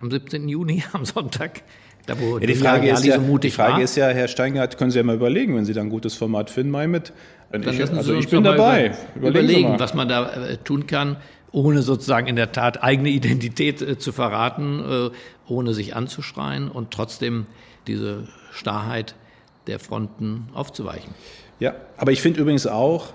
am 0.00 0.10
17. 0.10 0.48
Juni, 0.48 0.82
am 0.92 1.04
Sonntag. 1.04 1.62
Da, 2.06 2.18
wo 2.18 2.38
Ja, 2.38 2.46
die 2.46 2.54
Frage, 2.54 2.88
ist 2.88 3.04
ja, 3.04 3.16
so 3.16 3.20
mutig 3.20 3.50
die 3.52 3.56
Frage 3.56 3.74
war. 3.74 3.80
ist 3.82 3.96
ja, 3.96 4.08
Herr 4.08 4.28
Steingart, 4.28 4.78
können 4.78 4.90
Sie 4.90 4.98
ja 4.98 5.04
mal 5.04 5.16
überlegen, 5.16 5.56
wenn 5.56 5.64
Sie 5.64 5.74
da 5.74 5.82
ein 5.82 5.90
gutes 5.90 6.14
Format 6.14 6.50
finden, 6.50 6.70
mal 6.72 6.88
mit. 6.88 7.12
Dann 7.52 7.62
ich, 7.62 7.80
also 7.80 8.14
ich 8.14 8.28
bin 8.28 8.44
dabei. 8.44 8.94
Über, 9.14 9.28
Überlegen, 9.28 9.60
überlegen, 9.60 9.80
was 9.80 9.94
man 9.94 10.08
da 10.08 10.32
äh, 10.32 10.56
tun 10.58 10.86
kann, 10.86 11.16
ohne 11.52 11.82
sozusagen 11.82 12.26
in 12.26 12.36
der 12.36 12.52
Tat 12.52 12.82
eigene 12.82 13.10
Identität 13.10 13.82
äh, 13.82 13.98
zu 13.98 14.12
verraten, 14.12 15.10
äh, 15.10 15.10
ohne 15.52 15.74
sich 15.74 15.96
anzuschreien 15.96 16.70
und 16.70 16.90
trotzdem 16.90 17.46
diese 17.86 18.28
Starrheit 18.52 19.14
der 19.66 19.78
Fronten 19.78 20.48
aufzuweichen. 20.54 21.14
Ja, 21.60 21.74
aber 21.96 22.12
ich 22.12 22.22
finde 22.22 22.40
übrigens 22.40 22.66
auch, 22.66 23.14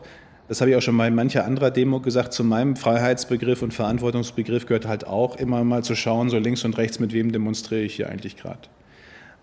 das 0.53 0.61
habe 0.61 0.69
ich 0.69 0.77
auch 0.77 0.83
schon 0.83 0.95
bei 0.95 1.09
mancher 1.09 1.45
anderer 1.45 1.71
Demo 1.71 1.99
gesagt, 1.99 2.31
zu 2.31 2.43
meinem 2.43 2.75
Freiheitsbegriff 2.75 3.63
und 3.63 3.73
Verantwortungsbegriff 3.73 4.67
gehört 4.67 4.87
halt 4.87 5.07
auch 5.07 5.35
immer 5.37 5.63
mal 5.63 5.83
zu 5.83 5.95
schauen, 5.95 6.29
so 6.29 6.37
links 6.37 6.63
und 6.63 6.77
rechts, 6.77 6.99
mit 6.99 7.11
wem 7.11 7.31
demonstriere 7.31 7.81
ich 7.81 7.95
hier 7.95 8.07
eigentlich 8.07 8.37
gerade. 8.37 8.59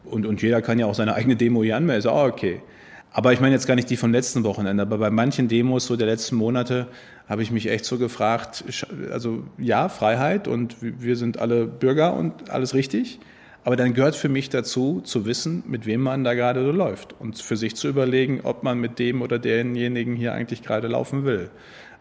Und, 0.04 0.24
und 0.24 0.40
jeder 0.40 0.62
kann 0.62 0.78
ja 0.78 0.86
auch 0.86 0.94
seine 0.94 1.14
eigene 1.14 1.34
Demo 1.34 1.64
hier 1.64 1.76
anmelden, 1.76 1.98
ist 1.98 2.06
auch 2.06 2.28
okay. 2.28 2.62
Aber 3.10 3.32
ich 3.32 3.40
meine 3.40 3.56
jetzt 3.56 3.66
gar 3.66 3.74
nicht 3.74 3.90
die 3.90 3.96
von 3.96 4.12
letzten 4.12 4.44
Wochenende, 4.44 4.84
aber 4.84 4.98
bei 4.98 5.10
manchen 5.10 5.48
Demos 5.48 5.86
so 5.86 5.96
der 5.96 6.06
letzten 6.06 6.36
Monate 6.36 6.86
habe 7.28 7.42
ich 7.42 7.50
mich 7.50 7.68
echt 7.68 7.86
so 7.86 7.98
gefragt, 7.98 8.62
also 9.10 9.42
ja, 9.58 9.88
Freiheit 9.88 10.46
und 10.46 10.76
wir 10.80 11.16
sind 11.16 11.40
alle 11.40 11.66
Bürger 11.66 12.14
und 12.14 12.50
alles 12.50 12.72
richtig. 12.72 13.18
Aber 13.62 13.76
dann 13.76 13.92
gehört 13.92 14.16
für 14.16 14.28
mich 14.28 14.48
dazu, 14.48 15.02
zu 15.04 15.26
wissen, 15.26 15.62
mit 15.66 15.84
wem 15.84 16.00
man 16.00 16.24
da 16.24 16.34
gerade 16.34 16.64
so 16.64 16.72
läuft 16.72 17.14
und 17.18 17.38
für 17.38 17.56
sich 17.56 17.76
zu 17.76 17.88
überlegen, 17.88 18.40
ob 18.42 18.62
man 18.62 18.78
mit 18.78 18.98
dem 18.98 19.20
oder 19.20 19.38
denjenigen 19.38 20.16
hier 20.16 20.32
eigentlich 20.32 20.62
gerade 20.62 20.88
laufen 20.88 21.24
will. 21.24 21.50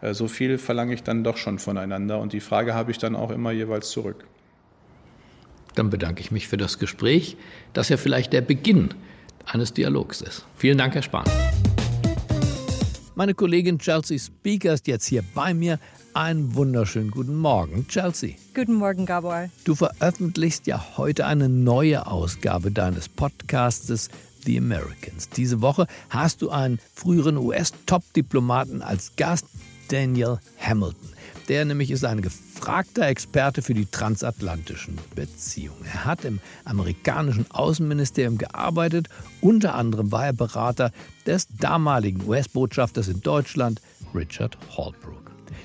Äh, 0.01 0.13
So 0.13 0.27
viel 0.27 0.57
verlange 0.57 0.93
ich 0.93 1.03
dann 1.03 1.23
doch 1.23 1.37
schon 1.37 1.59
voneinander 1.59 2.19
und 2.19 2.33
die 2.33 2.39
Frage 2.39 2.73
habe 2.73 2.91
ich 2.91 2.97
dann 2.97 3.15
auch 3.15 3.31
immer 3.31 3.51
jeweils 3.51 3.89
zurück. 3.89 4.25
Dann 5.75 5.89
bedanke 5.89 6.21
ich 6.21 6.31
mich 6.31 6.47
für 6.47 6.57
das 6.57 6.79
Gespräch, 6.79 7.37
das 7.73 7.89
ja 7.89 7.97
vielleicht 7.97 8.33
der 8.33 8.41
Beginn 8.41 8.89
eines 9.45 9.73
Dialogs 9.73 10.21
ist. 10.21 10.45
Vielen 10.55 10.77
Dank, 10.77 10.95
Herr 10.95 11.03
Spahn. 11.03 11.25
Meine 13.19 13.33
Kollegin 13.33 13.79
Chelsea 13.79 14.17
Speaker 14.17 14.75
ist 14.75 14.87
jetzt 14.87 15.05
hier 15.05 15.25
bei 15.35 15.53
mir. 15.53 15.77
Einen 16.13 16.55
wunderschönen 16.55 17.11
guten 17.11 17.35
Morgen, 17.35 17.85
Chelsea. 17.89 18.35
Guten 18.55 18.75
Morgen, 18.75 19.05
Gabor. 19.05 19.49
Du 19.65 19.75
veröffentlichst 19.75 20.67
ja 20.67 20.95
heute 20.95 21.25
eine 21.25 21.49
neue 21.49 22.07
Ausgabe 22.07 22.71
deines 22.71 23.09
Podcastes 23.09 24.09
The 24.45 24.57
Americans. 24.59 25.27
Diese 25.27 25.59
Woche 25.59 25.85
hast 26.09 26.41
du 26.41 26.49
einen 26.49 26.79
früheren 26.93 27.35
US-Top-Diplomaten 27.35 28.81
als 28.81 29.11
Gast, 29.17 29.47
Daniel 29.89 30.39
Hamilton. 30.57 31.09
Der 31.49 31.65
nämlich 31.65 31.91
ist 31.91 32.05
ein 32.05 32.21
gefragter 32.59 33.07
Experte 33.07 33.61
für 33.61 33.73
die 33.73 33.85
transatlantischen 33.85 34.97
Beziehungen. 35.15 35.85
Er 35.85 36.05
hat 36.05 36.25
im 36.25 36.39
amerikanischen 36.65 37.49
Außenministerium 37.51 38.37
gearbeitet. 38.37 39.07
Unter 39.39 39.75
anderem 39.75 40.11
war 40.11 40.25
er 40.25 40.33
Berater 40.33 40.91
des 41.25 41.47
damaligen 41.47 42.27
US-Botschafters 42.27 43.07
in 43.07 43.21
Deutschland, 43.21 43.81
Richard 44.13 44.57
Holbrooke. 44.75 45.18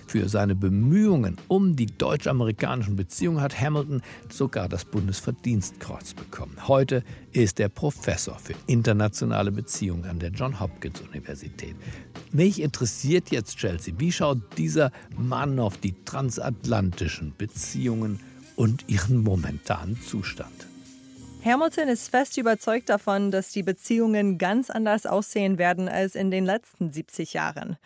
Für 0.07 0.29
seine 0.29 0.55
Bemühungen 0.55 1.37
um 1.49 1.77
die 1.77 1.87
deutsch-amerikanischen 1.87 2.97
Beziehungen 2.97 3.41
hat 3.41 3.61
Hamilton 3.61 4.03
sogar 4.31 4.69
das 4.69 4.85
Bundesverdienstkreuz 4.85 6.15
bekommen. 6.15 6.57
Heute 6.69 7.03
ist 7.33 7.61
er 7.61 7.69
Professor 7.69 8.39
für 8.39 8.55
internationale 8.67 9.53
Beziehungen 9.53 10.05
an 10.05 10.19
der 10.19 10.31
Johns 10.31 10.61
Hopkins 10.61 11.01
Universität. 11.01 11.77
Mich 12.33 12.61
interessiert 12.61 13.31
jetzt, 13.31 13.57
Chelsea, 13.59 13.95
wie 13.99 14.13
schaut 14.13 14.39
dieser 14.59 14.91
Mann 15.17 15.59
auf 15.59 15.79
die 15.79 15.95
transatlantischen 16.05 17.35
Beziehungen 17.37 18.21
und 18.57 18.85
ihren 18.89 19.23
momentanen 19.23 20.01
Zustand? 20.01 20.67
Hamilton 21.45 21.89
ist 21.89 22.09
fest 22.09 22.39
überzeugt 22.39 22.89
davon, 22.89 23.31
dass 23.31 23.51
die 23.51 23.63
Beziehungen 23.63 24.39
ganz 24.39 24.71
anders 24.71 25.05
aussehen 25.05 25.59
werden 25.59 25.91
als 25.91 26.15
in 26.15 26.31
den 26.31 26.47
letzten 26.47 26.91
70 26.91 27.35
Jahren. 27.35 27.77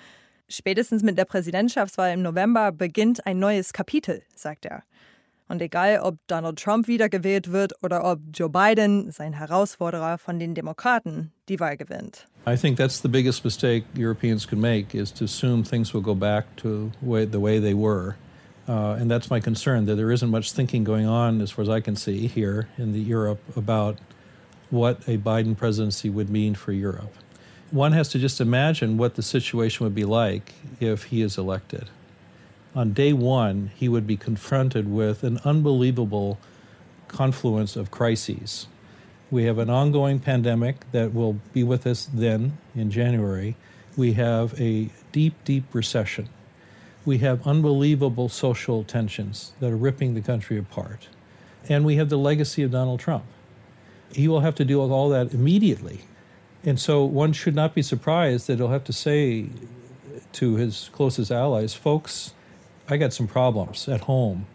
Spätestens 0.51 1.03
mit 1.03 1.19
der 1.19 1.27
Präsidentschaftswahl 1.27 2.13
im 2.13 2.23
November 2.23 2.73
beginnt 2.73 3.27
ein 3.27 3.39
neues 3.39 3.75
Kapitel, 3.75 4.23
sagt 4.35 4.65
er. 4.65 4.83
Und 5.47 5.61
egal, 5.61 6.01
ob 6.03 6.17
Donald 6.27 6.59
Trump 6.59 6.89
wiedergewählt 6.89 7.53
wird 7.53 7.73
oder 7.83 8.05
ob 8.05 8.21
Joe 8.33 8.49
Biden, 8.49 9.11
sein 9.11 9.35
Herausforderer 9.35 10.19
von 10.19 10.39
den 10.39 10.55
Demokraten, 10.55 11.33
die 11.49 11.61
Wahl 11.61 11.77
gewinnt. 11.77 12.27
I 12.47 12.57
think 12.57 12.79
that's 12.79 13.01
the 13.03 13.09
biggest 13.09 13.45
mistake 13.45 13.85
Europeans 13.95 14.47
could 14.47 14.61
make 14.61 14.95
is 14.95 15.13
to 15.13 15.25
assume 15.25 15.65
things 15.65 15.93
will 15.93 16.03
go 16.03 16.15
back 16.15 16.45
to 16.57 16.91
way, 17.03 17.27
the 17.27 17.41
way 17.41 17.61
they 17.61 17.75
were. 17.75 18.17
Uh, 18.67 18.97
and 18.99 19.11
that's 19.11 19.31
my 19.31 19.41
concern 19.41 19.87
that 19.87 19.97
there 19.97 20.13
isn't 20.13 20.31
much 20.31 20.53
thinking 20.53 20.85
going 20.85 21.07
on, 21.07 21.41
as 21.43 21.51
far 21.51 21.63
as 21.63 21.69
I 21.69 21.81
can 21.81 21.97
see 21.97 22.27
here 22.27 22.69
in 22.77 22.95
Europe, 22.95 23.41
about 23.57 23.99
what 24.71 24.99
a 25.09 25.17
Biden 25.17 25.57
presidency 25.57 26.11
would 26.11 26.29
mean 26.29 26.55
for 26.55 26.73
Europe. 26.73 27.15
One 27.71 27.93
has 27.93 28.09
to 28.11 28.19
just 28.19 28.41
imagine 28.41 28.97
what 28.97 29.17
the 29.17 29.23
situation 29.23 29.85
would 29.85 29.95
be 29.95 30.07
like 30.07 30.55
if 30.81 31.05
he 31.05 31.21
is 31.21 31.37
elected. 31.37 31.91
On 32.75 32.95
day 32.95 33.13
one, 33.13 33.73
he 33.75 33.91
would 33.91 34.07
be 34.07 34.17
confronted 34.17 34.91
with 34.91 35.23
an 35.23 35.39
unbelievable 35.45 36.39
confluence 37.09 37.77
of 37.77 37.91
crises. 37.91 38.69
We 39.31 39.45
have 39.45 39.59
an 39.59 39.69
ongoing 39.69 40.19
pandemic 40.19 40.91
that 40.93 41.13
will 41.13 41.41
be 41.53 41.63
with 41.63 41.87
us 41.87 42.09
then 42.11 42.57
in 42.75 42.91
January. 42.91 43.55
We 43.99 44.15
have 44.15 44.59
a 44.59 44.89
deep, 45.13 45.35
deep 45.45 45.65
recession. 45.75 46.31
We 47.05 47.19
have 47.19 47.47
unbelievable 47.47 48.31
social 48.31 48.83
tensions 48.83 49.53
that 49.61 49.71
are 49.71 49.77
ripping 49.77 50.15
the 50.15 50.23
country 50.23 50.57
apart. 50.57 51.09
And 51.69 51.85
we 51.85 51.97
have 51.97 52.09
the 52.09 52.17
legacy 52.17 52.63
of 52.63 52.71
Donald 52.71 53.01
Trump. 53.01 53.25
He 54.11 54.27
will 54.27 54.41
have 54.41 54.55
to 54.55 54.65
deal 54.65 54.83
with 54.83 54.91
all 54.91 55.11
that 55.11 55.35
immediately. 55.35 56.05
And 56.65 56.79
so 56.79 57.05
one 57.05 57.33
should 57.33 57.55
not 57.55 57.75
be 57.75 57.83
surprised 57.83 58.47
that 58.49 58.59
he'll 58.59 58.69
have 58.69 58.85
to 58.85 58.93
say 58.93 59.47
to 60.33 60.57
his 60.57 60.91
closest 60.93 61.31
allies, 61.31 61.75
folks, 61.75 62.35
I 62.89 62.97
got 62.97 63.13
some 63.13 63.27
problems 63.27 63.89
at 63.89 64.03
home. 64.03 64.47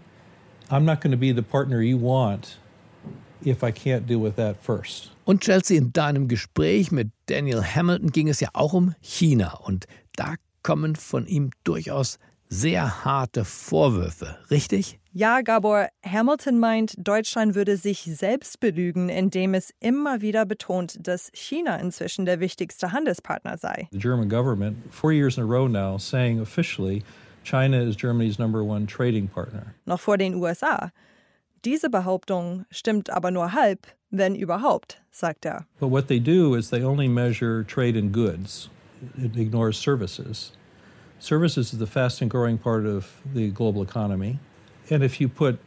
I'm 0.70 0.86
not 0.86 1.02
going 1.02 1.12
to 1.12 1.18
be 1.18 1.32
the 1.32 1.44
partner 1.44 1.82
you 1.82 1.98
want 1.98 2.58
if 3.46 3.64
I 3.64 3.72
can't 3.72 4.08
deal 4.08 4.20
with 4.20 4.36
that 4.36 4.62
first. 4.62 5.12
Und 5.26 5.42
Chelsea, 5.42 5.78
in 5.78 5.94
deinem 5.94 6.28
Gespräch 6.28 6.92
mit 6.92 7.12
Daniel 7.28 7.62
Hamilton 7.62 8.12
ging 8.12 8.28
es 8.28 8.40
ja 8.40 8.50
auch 8.54 8.74
um 8.74 8.96
China. 9.02 9.54
Und 9.64 9.86
da 10.16 10.36
kommen 10.64 10.96
von 10.96 11.26
ihm 11.28 11.52
durchaus 11.64 12.20
sehr 12.50 13.06
harte 13.06 13.46
Vorwürfe, 13.46 14.38
richtig? 14.52 15.00
Ja, 15.16 15.42
Gabor, 15.42 15.90
Hamilton 16.04 16.58
meint, 16.58 16.96
Deutschland 16.98 17.54
würde 17.54 17.78
sich 17.78 18.00
selbst 18.00 18.60
belügen, 18.60 19.10
indem 19.10 19.54
es 19.54 19.72
immer 19.80 20.22
wieder 20.22 20.44
betont, 20.44 20.98
dass 21.08 21.30
China 21.36 21.76
inzwischen 21.76 22.26
der 22.26 22.40
wichtigste 22.40 22.92
Handelspartner 22.92 23.60
sei. 23.60 23.88
The 23.92 24.00
German 24.00 24.28
government, 24.28 24.78
four 24.92 25.12
years 25.12 25.38
in 25.38 25.44
a 25.44 25.46
row 25.46 25.68
now, 25.68 26.00
saying 26.00 26.42
officially 26.42 27.04
China 27.44 27.80
is 27.80 27.96
Germany's 27.96 28.40
number 28.40 28.64
one 28.64 28.88
trading 28.88 29.28
partner. 29.28 29.76
Noch 29.86 30.00
vor 30.00 30.18
den 30.18 30.34
USA. 30.34 30.92
Diese 31.64 31.92
Behauptung 31.92 32.66
stimmt 32.72 33.12
aber 33.12 33.30
nur 33.30 33.54
halb, 33.54 33.86
wenn 34.10 34.34
überhaupt, 34.34 35.00
sagt 35.12 35.46
er. 35.46 35.68
But 35.80 35.92
what 35.92 36.08
they 36.08 36.20
do 36.20 36.56
is 36.56 36.72
they 36.72 36.84
only 36.84 37.08
measure 37.08 37.64
trade 37.64 37.96
in 37.96 38.12
goods, 38.12 38.68
it 39.16 39.38
ignores 39.38 39.78
services. 39.78 40.54
Services 41.20 41.72
is 41.72 41.78
the 41.78 41.86
fastest 41.86 42.32
growing 42.32 42.58
part 42.58 42.88
of 42.88 43.22
the 43.36 43.52
global 43.52 43.84
economy. 43.84 44.40
And 44.90 45.04
if 45.04 45.22
you 45.22 45.30
put 45.30 45.60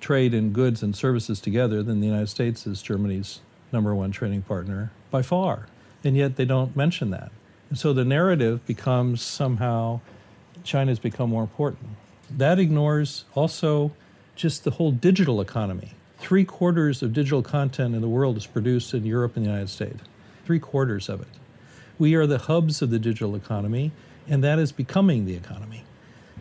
trade 0.00 0.34
in 0.34 0.52
goods 0.52 0.82
and 0.82 0.94
services 0.94 1.40
together, 1.40 1.82
then 1.82 2.00
the 2.00 2.06
United 2.06 2.28
States 2.28 2.66
is 2.66 2.82
Germany's 2.82 3.40
number 3.72 3.94
one 3.94 4.12
trading 4.12 4.42
partner 4.42 4.92
by 5.10 5.22
far. 5.22 5.66
And 6.04 6.16
yet 6.16 6.36
they 6.36 6.44
don't 6.44 6.76
mention 6.76 7.10
that. 7.10 7.32
And 7.70 7.78
so 7.78 7.92
the 7.92 8.04
narrative 8.04 8.64
becomes 8.66 9.22
somehow 9.22 10.00
China's 10.62 10.98
become 10.98 11.30
more 11.30 11.42
important. 11.42 11.90
That 12.30 12.58
ignores 12.58 13.24
also 13.34 13.92
just 14.34 14.64
the 14.64 14.72
whole 14.72 14.92
digital 14.92 15.40
economy. 15.40 15.92
Three 16.18 16.44
quarters 16.44 17.02
of 17.02 17.12
digital 17.12 17.42
content 17.42 17.94
in 17.94 18.00
the 18.00 18.08
world 18.08 18.36
is 18.36 18.46
produced 18.46 18.94
in 18.94 19.04
Europe 19.04 19.36
and 19.36 19.44
the 19.44 19.50
United 19.50 19.70
States. 19.70 20.00
Three 20.44 20.60
quarters 20.60 21.08
of 21.08 21.20
it. 21.20 21.28
We 21.98 22.14
are 22.14 22.26
the 22.26 22.38
hubs 22.38 22.82
of 22.82 22.90
the 22.90 22.98
digital 22.98 23.34
economy, 23.34 23.92
and 24.28 24.44
that 24.44 24.58
is 24.58 24.70
becoming 24.70 25.24
the 25.24 25.34
economy. 25.34 25.84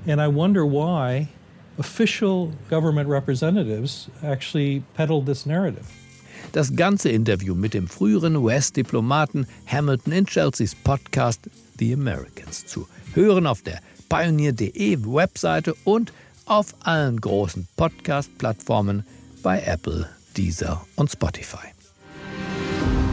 And 0.05 0.21
I 0.21 0.27
wonder 0.27 0.65
why 0.65 1.29
official 1.77 2.51
government 2.69 3.09
representatives 3.09 4.09
actually 4.23 4.83
peddled 4.95 5.25
this 5.25 5.45
narrative. 5.45 5.85
Das 6.51 6.73
ganze 6.75 7.09
Interview 7.09 7.55
mit 7.55 7.73
dem 7.73 7.87
früheren 7.87 8.35
US-Diplomaten 8.37 9.45
Hamilton 9.67 10.13
in 10.13 10.25
Chelseas 10.25 10.75
Podcast 10.75 11.49
The 11.77 11.93
Americans 11.93 12.65
zu 12.65 12.87
hören 13.13 13.45
auf 13.47 13.61
der 13.61 13.79
pioneer.de 14.09 14.99
Webseite 15.01 15.73
und 15.83 16.13
auf 16.45 16.73
allen 16.81 17.19
großen 17.19 17.67
Podcast-Plattformen 17.75 19.03
bei 19.43 19.61
Apple, 19.61 20.07
Deezer 20.37 20.85
und 20.95 21.11
Spotify. 21.11 21.67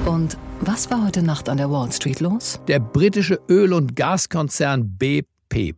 Und 0.07 0.37
was 0.61 0.91
war 0.91 1.05
heute 1.05 1.23
Nacht 1.23 1.49
an 1.49 1.57
der 1.57 1.71
Wall 1.71 1.91
Street 1.91 2.21
los? 2.21 2.61
Der 2.69 2.81
britische 2.81 3.41
Öl- 3.49 3.73
und 3.73 3.97
Gaskonzern 3.97 4.97
BP 4.99 5.32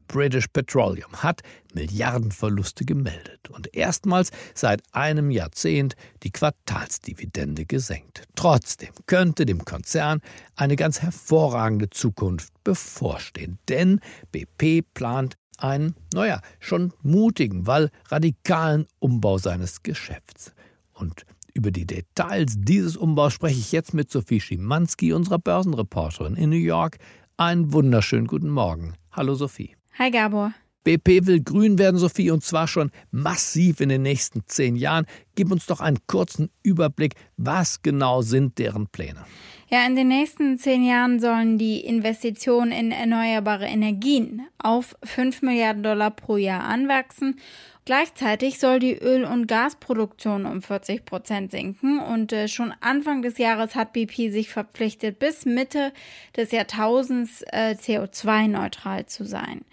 British 0.07 0.47
Petroleum 0.53 1.13
hat 1.23 1.43
Milliardenverluste 1.75 2.85
gemeldet 2.85 3.51
und 3.51 3.75
erstmals 3.75 4.31
seit 4.55 4.83
einem 4.93 5.33
Jahrzehnt 5.33 5.97
die 6.23 6.31
Quartalsdividende 6.31 7.67
gesenkt. 7.67 8.23
Trotzdem 8.37 8.91
könnte 9.07 9.47
dem 9.47 9.65
Konzern 9.65 10.21
eine 10.55 10.77
ganz 10.77 11.03
hervorragende 11.03 11.91
Zukunft 11.91 12.53
bevorstehen, 12.63 13.59
denn 13.69 14.01
BP 14.31 14.83
plant 14.95 15.37
einen, 15.59 15.97
naja, 16.13 16.41
schon 16.61 16.93
mutigen, 17.03 17.67
weil 17.67 17.91
radikalen 18.09 18.87
Umbau 19.01 19.39
seines 19.39 19.83
Geschäfts. 19.83 20.53
Und 20.93 21.27
über 21.53 21.71
die 21.71 21.87
Details 21.87 22.55
dieses 22.59 22.97
Umbaus 22.97 23.33
spreche 23.33 23.59
ich 23.59 23.73
jetzt 23.73 23.95
mit 23.95 24.11
Sophie 24.11 24.41
Schimanski, 24.41 25.13
unserer 25.13 25.39
Börsenreporterin 25.39 26.37
in 26.37 26.51
New 26.51 26.57
York. 26.57 26.99
Einen 27.37 27.73
wunderschönen 27.73 28.29
guten 28.29 28.49
Morgen. 28.49 28.94
Hallo 29.11 29.35
Sophie. 29.35 29.75
Hi 29.99 30.09
Gabor. 30.09 30.55
BP 30.85 31.27
will 31.27 31.42
grün 31.42 31.79
werden, 31.79 31.97
Sophie, 31.99 32.31
und 32.31 32.44
zwar 32.44 32.68
schon 32.68 32.92
massiv 33.11 33.81
in 33.81 33.88
den 33.88 34.03
nächsten 34.03 34.42
zehn 34.47 34.77
Jahren. 34.77 35.05
Gib 35.35 35.51
uns 35.51 35.66
doch 35.66 35.81
einen 35.81 35.99
kurzen 36.07 36.51
Überblick. 36.62 37.14
Was 37.37 37.83
genau 37.83 38.23
sind 38.23 38.59
deren 38.59 38.87
Pläne? 38.87 39.25
Ja, 39.68 39.85
in 39.85 39.97
den 39.97 40.07
nächsten 40.07 40.59
zehn 40.59 40.85
Jahren 40.85 41.18
sollen 41.18 41.59
die 41.59 41.81
Investitionen 41.81 42.70
in 42.70 42.92
erneuerbare 42.92 43.66
Energien 43.66 44.47
auf 44.59 44.94
5 45.03 45.42
Milliarden 45.42 45.83
Dollar 45.83 46.12
pro 46.12 46.37
Jahr 46.37 46.62
anwachsen. 46.62 47.40
Gleichzeitig 47.87 48.59
soll 48.59 48.79
die 48.79 48.97
Öl- 48.97 49.27
und 49.27 49.47
Gasproduktion 49.47 50.47
um 50.47 50.62
40 50.62 51.05
Prozent 51.05 51.51
sinken 51.51 51.99
und 51.99 52.33
äh, 52.33 52.49
schon 52.49 52.73
Anfang 52.81 53.20
des 53.20 53.37
Jahres 53.37 53.75
hat 53.75 53.92
BP 53.92 54.31
sich 54.31 54.49
verpflichtet, 54.49 55.18
bis 55.18 55.44
Mitte 55.44 55.92
des 56.35 56.51
Jahrtausends 56.51 57.42
äh, 57.53 57.77
CO2-neutral 57.79 59.05
zu 59.05 59.25
sein. 59.25 59.66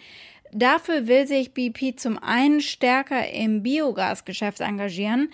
Dafür 0.51 1.07
will 1.07 1.25
sich 1.25 1.53
BP 1.53 1.95
zum 1.95 2.21
einen 2.21 2.59
stärker 2.59 3.29
im 3.31 3.63
Biogasgeschäft 3.63 4.59
engagieren. 4.59 5.29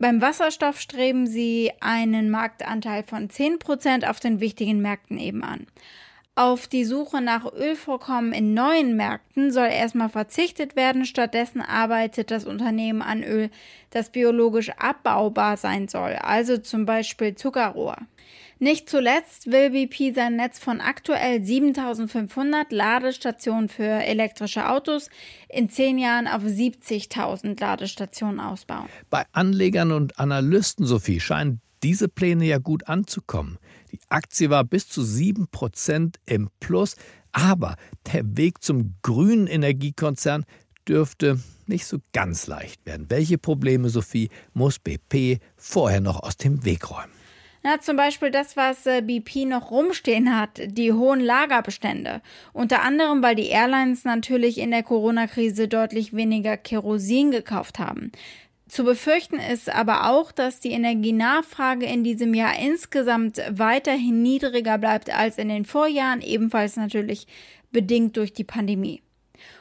Beim 0.00 0.20
Wasserstoff 0.20 0.80
streben 0.80 1.28
sie 1.28 1.70
einen 1.80 2.28
Marktanteil 2.30 3.04
von 3.04 3.28
10% 3.28 4.04
auf 4.04 4.18
den 4.18 4.40
wichtigen 4.40 4.82
Märkten 4.82 5.18
eben 5.18 5.44
an. 5.44 5.68
Auf 6.38 6.66
die 6.66 6.84
Suche 6.84 7.22
nach 7.22 7.50
Ölvorkommen 7.50 8.34
in 8.34 8.52
neuen 8.52 8.94
Märkten 8.94 9.50
soll 9.50 9.68
erstmal 9.68 10.10
verzichtet 10.10 10.76
werden. 10.76 11.06
Stattdessen 11.06 11.62
arbeitet 11.62 12.30
das 12.30 12.44
Unternehmen 12.44 13.00
an 13.00 13.24
Öl, 13.24 13.48
das 13.88 14.10
biologisch 14.10 14.68
abbaubar 14.76 15.56
sein 15.56 15.88
soll, 15.88 16.12
also 16.12 16.58
zum 16.58 16.84
Beispiel 16.84 17.36
Zuckerrohr. 17.36 17.96
Nicht 18.58 18.90
zuletzt 18.90 19.50
will 19.50 19.70
BP 19.70 20.14
sein 20.14 20.36
Netz 20.36 20.58
von 20.58 20.82
aktuell 20.82 21.42
7500 21.42 22.70
Ladestationen 22.70 23.70
für 23.70 23.84
elektrische 23.84 24.68
Autos 24.68 25.08
in 25.48 25.70
zehn 25.70 25.96
Jahren 25.96 26.28
auf 26.28 26.42
70.000 26.42 27.58
Ladestationen 27.58 28.40
ausbauen. 28.40 28.90
Bei 29.08 29.24
Anlegern 29.32 29.90
und 29.90 30.18
Analysten, 30.18 30.84
Sophie, 30.84 31.20
scheinen 31.20 31.62
diese 31.82 32.08
Pläne 32.08 32.44
ja 32.44 32.58
gut 32.58 32.88
anzukommen. 32.88 33.58
Die 33.96 34.10
Aktie 34.10 34.50
war 34.50 34.62
bis 34.62 34.88
zu 34.88 35.00
7% 35.00 36.16
im 36.26 36.50
Plus, 36.60 36.96
aber 37.32 37.76
der 38.12 38.36
Weg 38.36 38.62
zum 38.62 38.94
grünen 39.00 39.46
Energiekonzern 39.46 40.44
dürfte 40.86 41.40
nicht 41.66 41.86
so 41.86 41.98
ganz 42.12 42.46
leicht 42.46 42.84
werden. 42.84 43.06
Welche 43.08 43.38
Probleme, 43.38 43.88
Sophie, 43.88 44.28
muss 44.52 44.78
BP 44.78 45.40
vorher 45.56 46.02
noch 46.02 46.22
aus 46.22 46.36
dem 46.36 46.64
Weg 46.66 46.90
räumen? 46.90 47.10
Na, 47.62 47.80
zum 47.80 47.96
Beispiel 47.96 48.30
das, 48.30 48.56
was 48.56 48.86
äh, 48.86 49.00
BP 49.00 49.46
noch 49.46 49.70
rumstehen 49.70 50.38
hat, 50.38 50.60
die 50.66 50.92
hohen 50.92 51.18
Lagerbestände. 51.18 52.20
Unter 52.52 52.82
anderem, 52.82 53.22
weil 53.22 53.34
die 53.34 53.48
Airlines 53.48 54.04
natürlich 54.04 54.58
in 54.58 54.70
der 54.70 54.82
Corona-Krise 54.82 55.66
deutlich 55.66 56.12
weniger 56.12 56.58
Kerosin 56.58 57.30
gekauft 57.32 57.78
haben. 57.78 58.12
Zu 58.68 58.82
befürchten 58.82 59.38
ist 59.38 59.72
aber 59.72 60.10
auch, 60.10 60.32
dass 60.32 60.58
die 60.58 60.72
Energienachfrage 60.72 61.86
in 61.86 62.02
diesem 62.02 62.34
Jahr 62.34 62.58
insgesamt 62.58 63.40
weiterhin 63.48 64.22
niedriger 64.22 64.76
bleibt 64.76 65.08
als 65.08 65.38
in 65.38 65.48
den 65.48 65.64
Vorjahren, 65.64 66.20
ebenfalls 66.20 66.76
natürlich 66.76 67.28
bedingt 67.70 68.16
durch 68.16 68.32
die 68.32 68.44
Pandemie. 68.44 69.02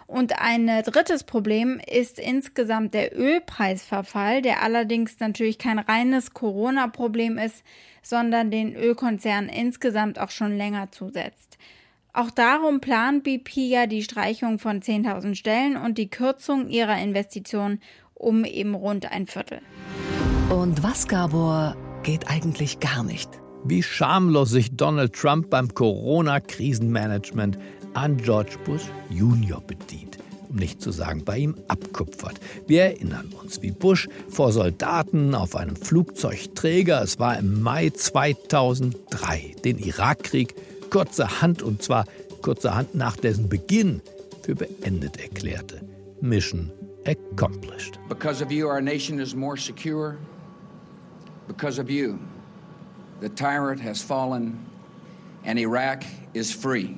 Und 0.08 0.40
ein 0.40 0.68
drittes 0.84 1.24
Problem 1.24 1.80
ist 1.86 2.20
insgesamt 2.20 2.94
der 2.94 3.18
Ölpreisverfall, 3.18 4.42
der 4.42 4.64
allerdings 4.64 5.20
natürlich 5.20 5.58
kein 5.58 5.80
reines 5.80 6.34
Corona-Problem 6.34 7.38
ist, 7.38 7.64
sondern 8.02 8.52
den 8.52 8.76
Ölkonzernen 8.76 9.50
insgesamt 9.50 10.20
auch 10.20 10.32
schon 10.32 10.58
länger 10.58 10.92
zusetzt. 10.92 11.58
Auch 12.14 12.32
darum 12.32 12.80
plant 12.80 13.24
BP 13.24 13.58
ja 13.58 13.88
die 13.88 14.04
Streichung 14.04 14.58
von 14.58 14.80
10.000 14.82 15.36
Stellen 15.36 15.76
und 15.76 15.98
die 15.98 16.10
Kürzung 16.10 16.70
ihrer 16.70 16.98
Investitionen 16.98 17.82
um 18.16 18.46
eben 18.46 18.74
rund 18.76 19.12
ein 19.12 19.28
Viertel. 19.28 19.60
Und 20.50 20.84
was, 20.84 21.08
Gabor, 21.08 21.76
geht 22.04 22.30
eigentlich 22.30 22.80
gar 22.80 23.04
nicht? 23.04 23.30
Wie 23.64 23.84
schamlos 23.84 24.52
sich 24.52 24.76
Donald 24.76 25.14
Trump 25.14 25.50
beim 25.50 25.74
Corona-Krisenmanagement 25.74 27.58
an 27.94 28.18
George 28.18 28.58
Bush 28.64 28.84
Jr. 29.10 29.62
bedient. 29.62 30.18
Um 30.50 30.58
nicht 30.58 30.82
zu 30.82 30.92
sagen, 30.92 31.24
bei 31.26 31.40
ihm 31.40 31.56
abkupfert. 31.68 32.40
Wir 32.68 32.84
erinnern 32.84 33.34
uns, 33.42 33.62
wie 33.62 33.72
Bush 33.72 34.08
vor 34.30 34.52
Soldaten 34.52 35.34
auf 35.34 35.56
einem 35.56 35.76
Flugzeugträger, 35.76 37.02
es 37.02 37.20
war 37.20 37.40
im 37.40 37.62
Mai 37.62 37.90
2003, 37.90 39.56
den 39.64 39.80
Irakkrieg 39.80 40.54
kurzerhand 40.92 41.64
und 41.64 41.82
zwar 41.82 42.06
kurzerhand 42.42 42.94
nach 42.94 43.18
dessen 43.18 43.50
Beginn 43.50 44.02
für 44.44 44.54
beendet 44.54 45.20
erklärte. 45.20 45.82
Mission 46.22 46.72
accomplished. 47.06 48.00
Because 48.10 48.42
of 48.42 48.52
you, 48.52 48.68
our 48.68 48.82
nation 48.82 49.20
is 49.20 49.36
more 49.36 49.58
secure. 49.58 50.18
Because 51.48 51.80
of 51.80 51.90
you, 51.90 52.20
the 53.20 53.30
tyrant 53.30 53.80
has 53.82 54.02
fallen 54.02 54.66
and 55.44 55.60
Iraq 55.60 56.04
is 56.34 56.52
free. 56.52 56.98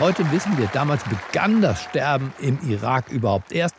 Heute 0.00 0.24
wissen 0.32 0.58
wir, 0.58 0.66
damals 0.72 1.02
begann 1.04 1.62
das 1.62 1.82
Sterben 1.84 2.32
im 2.40 2.58
Irak 2.68 3.10
überhaupt 3.12 3.52
erst. 3.52 3.76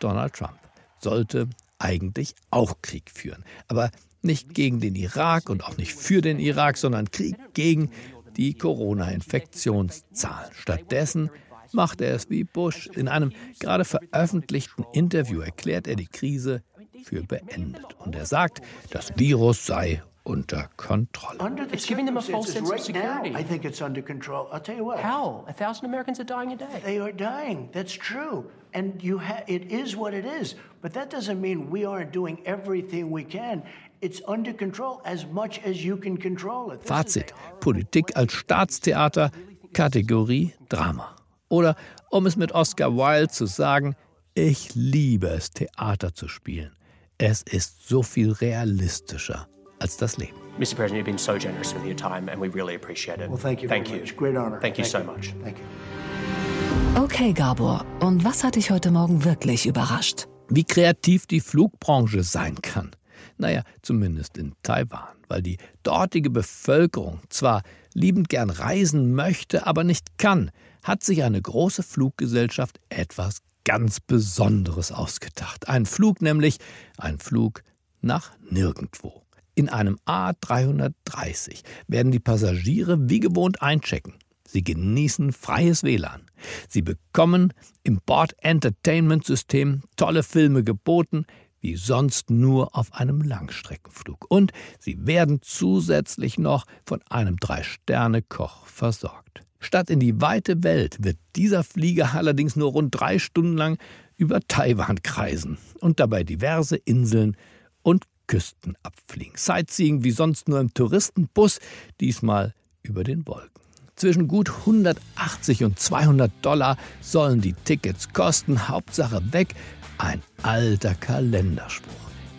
Donald 0.00 0.32
Trump 0.34 0.58
sollte 0.98 1.48
eigentlich 1.78 2.34
auch 2.50 2.74
Krieg 2.82 3.10
führen. 3.10 3.44
Aber 3.68 3.90
nicht 4.22 4.54
gegen 4.54 4.80
den 4.80 4.94
Irak 4.96 5.48
und 5.48 5.64
auch 5.64 5.76
nicht 5.76 5.94
für 5.94 6.20
den 6.20 6.38
Irak, 6.38 6.76
sondern 6.76 7.10
Krieg 7.10 7.36
gegen 7.54 7.90
die 8.36 8.54
Corona-Infektionszahlen. 8.54 10.50
Stattdessen 10.52 11.30
macht 11.74 12.00
er 12.00 12.14
es 12.14 12.30
wie 12.30 12.44
Bush. 12.44 12.88
In 12.94 13.08
einem 13.08 13.32
gerade 13.60 13.84
veröffentlichten 13.84 14.84
Interview 14.92 15.40
erklärt 15.40 15.86
er 15.86 15.96
die 15.96 16.06
Krise 16.06 16.62
für 17.04 17.22
beendet. 17.22 17.96
Und 17.98 18.14
er 18.14 18.26
sagt, 18.26 18.62
das 18.90 19.12
Virus 19.16 19.66
sei 19.66 20.02
unter 20.24 20.68
Kontrolle. 20.76 21.38
Under 21.40 21.64
the 21.64 21.74
it's 21.74 21.86
giving 21.86 22.06
them 22.06 22.16
a 22.16 22.20
false 22.20 22.52
sense 22.52 22.70
right 22.70 22.78
of 22.78 22.86
security. 22.86 23.30
Now, 23.30 23.38
I 23.38 23.42
think 23.42 23.64
it's 23.64 23.80
under 23.80 24.02
control. 24.02 24.48
I'll 24.52 24.60
tell 24.60 24.76
you 24.76 24.84
what. 24.84 25.02
How? 25.02 25.44
A 25.48 25.52
thousand 25.52 25.86
Americans 25.86 26.20
are 26.20 26.24
dying 26.24 26.52
a 26.52 26.56
day. 26.56 26.80
They 26.84 27.00
are 27.00 27.12
dying. 27.12 27.68
That's 27.72 27.92
true. 27.92 28.44
And 28.72 29.02
you 29.02 29.18
ha- 29.18 29.44
it 29.46 29.70
is 29.70 29.96
what 29.96 30.14
it 30.14 30.24
is. 30.24 30.54
But 30.80 30.92
that 30.94 31.10
doesn't 31.10 31.40
mean 31.40 31.70
we 31.70 31.84
aren't 31.84 32.12
doing 32.12 32.40
everything 32.46 33.10
we 33.10 33.24
can. 33.24 33.62
It's 34.00 34.20
under 34.26 34.52
control 34.52 35.00
as 35.04 35.26
much 35.26 35.60
as 35.64 35.84
you 35.84 35.96
can 35.96 36.16
control 36.16 36.72
it. 36.72 36.80
This 36.80 36.90
Fazit: 36.90 37.32
Politik 37.60 38.16
als 38.16 38.32
Staatstheater, 38.32 39.30
Kategorie 39.72 40.54
Drama. 40.68 41.16
Oder 41.52 41.76
um 42.08 42.24
es 42.24 42.36
mit 42.36 42.52
Oscar 42.52 42.96
Wilde 42.96 43.28
zu 43.28 43.44
sagen, 43.44 43.94
ich 44.32 44.74
liebe 44.74 45.26
es, 45.28 45.50
Theater 45.50 46.14
zu 46.14 46.26
spielen. 46.26 46.74
Es 47.18 47.42
ist 47.42 47.86
so 47.86 48.02
viel 48.02 48.32
realistischer 48.32 49.46
als 49.78 49.98
das 49.98 50.16
Leben. 50.16 50.32
Mr. 50.58 50.74
President, 50.76 50.94
you've 50.94 51.04
been 51.04 51.18
so 51.18 51.36
generous 51.36 51.74
with 51.74 51.84
your 51.84 51.94
time 51.94 52.30
and 52.32 52.40
we 52.40 52.48
really 52.48 52.74
appreciate 52.74 53.22
it. 53.22 53.28
Well, 53.28 53.36
thank 53.36 53.62
you 53.62 53.68
thank 53.68 53.86
very 53.86 53.98
you. 53.98 54.04
much. 54.06 54.16
Great 54.16 54.34
honor. 54.34 54.60
Thank 54.60 54.78
you 54.78 54.84
thank 54.84 54.92
so 54.92 54.98
you. 55.00 55.04
much. 55.04 55.34
Thank 55.42 55.58
you. 55.58 57.02
Okay, 57.02 57.34
Gabor, 57.34 57.84
und 58.00 58.24
was 58.24 58.42
hat 58.42 58.56
dich 58.56 58.70
heute 58.70 58.90
Morgen 58.90 59.22
wirklich 59.22 59.66
überrascht? 59.66 60.28
Wie 60.48 60.64
kreativ 60.64 61.26
die 61.26 61.40
Flugbranche 61.40 62.22
sein 62.22 62.54
kann. 62.62 62.92
Naja, 63.36 63.62
zumindest 63.82 64.38
in 64.38 64.54
Taiwan, 64.62 65.16
weil 65.28 65.42
die 65.42 65.58
dortige 65.82 66.30
Bevölkerung 66.30 67.20
zwar 67.28 67.62
liebend 67.92 68.30
gern 68.30 68.48
reisen 68.48 69.14
möchte, 69.14 69.66
aber 69.66 69.84
nicht 69.84 70.16
kann, 70.16 70.50
hat 70.82 71.02
sich 71.04 71.22
eine 71.22 71.40
große 71.40 71.82
Fluggesellschaft 71.82 72.80
etwas 72.88 73.42
ganz 73.64 74.00
Besonderes 74.00 74.92
ausgedacht. 74.92 75.68
Ein 75.68 75.86
Flug 75.86 76.20
nämlich, 76.20 76.58
ein 76.98 77.18
Flug 77.18 77.62
nach 78.00 78.32
nirgendwo. 78.50 79.22
In 79.54 79.68
einem 79.68 79.98
A330 80.06 81.62
werden 81.86 82.10
die 82.10 82.20
Passagiere 82.20 83.08
wie 83.08 83.20
gewohnt 83.20 83.62
einchecken. 83.62 84.14
Sie 84.46 84.64
genießen 84.64 85.32
freies 85.32 85.82
WLAN. 85.82 86.26
Sie 86.68 86.82
bekommen 86.82 87.52
im 87.84 88.00
Bord 88.04 88.34
Entertainment 88.38 89.24
System 89.24 89.82
tolle 89.96 90.22
Filme 90.22 90.64
geboten, 90.64 91.26
wie 91.60 91.76
sonst 91.76 92.28
nur 92.28 92.76
auf 92.76 92.92
einem 92.92 93.22
Langstreckenflug. 93.22 94.26
Und 94.28 94.52
sie 94.80 95.06
werden 95.06 95.40
zusätzlich 95.42 96.38
noch 96.38 96.66
von 96.84 97.00
einem 97.08 97.36
Drei-Sterne-Koch 97.36 98.66
versorgt. 98.66 99.42
Statt 99.62 99.90
in 99.90 100.00
die 100.00 100.20
weite 100.20 100.64
Welt 100.64 100.96
wird 101.00 101.16
dieser 101.36 101.62
Flieger 101.62 102.14
allerdings 102.14 102.56
nur 102.56 102.72
rund 102.72 102.90
drei 102.98 103.18
Stunden 103.18 103.56
lang 103.56 103.78
über 104.16 104.40
Taiwan 104.40 105.02
kreisen 105.02 105.56
und 105.80 106.00
dabei 106.00 106.24
diverse 106.24 106.76
Inseln 106.76 107.36
und 107.82 108.04
Küsten 108.26 108.76
abfliegen. 108.82 109.34
Sightseeing 109.36 110.04
wie 110.04 110.10
sonst 110.10 110.48
nur 110.48 110.60
im 110.60 110.74
Touristenbus, 110.74 111.60
diesmal 112.00 112.54
über 112.82 113.04
den 113.04 113.26
Wolken. 113.26 113.50
Zwischen 113.94 114.26
gut 114.26 114.50
180 114.50 115.62
und 115.64 115.78
200 115.78 116.32
Dollar 116.42 116.76
sollen 117.00 117.40
die 117.40 117.52
Tickets 117.52 118.12
kosten. 118.12 118.68
Hauptsache 118.68 119.32
weg. 119.32 119.54
Ein 119.98 120.22
alter 120.42 120.94
Kalenderspruch 120.96 121.92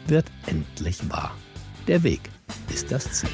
wird 0.08 0.26
endlich 0.48 1.10
wahr. 1.10 1.38
Der 1.88 2.04
Weg 2.04 2.22
ist 2.70 2.92
das 2.92 3.10
Ziel. 3.12 3.30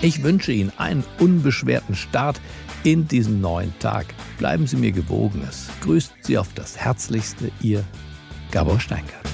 Ich 0.00 0.22
wünsche 0.22 0.52
Ihnen 0.52 0.72
einen 0.76 1.04
unbeschwerten 1.18 1.96
Start 1.96 2.40
in 2.84 3.08
diesen 3.08 3.40
neuen 3.40 3.76
Tag. 3.80 4.06
Bleiben 4.38 4.66
Sie 4.68 4.76
mir 4.76 4.92
gewogen. 4.92 5.44
Es 5.48 5.68
grüßt 5.80 6.12
Sie 6.22 6.38
auf 6.38 6.54
das 6.54 6.76
Herzlichste, 6.76 7.50
Ihr 7.60 7.82
Gabor 8.52 8.78
Steingart. 8.78 9.26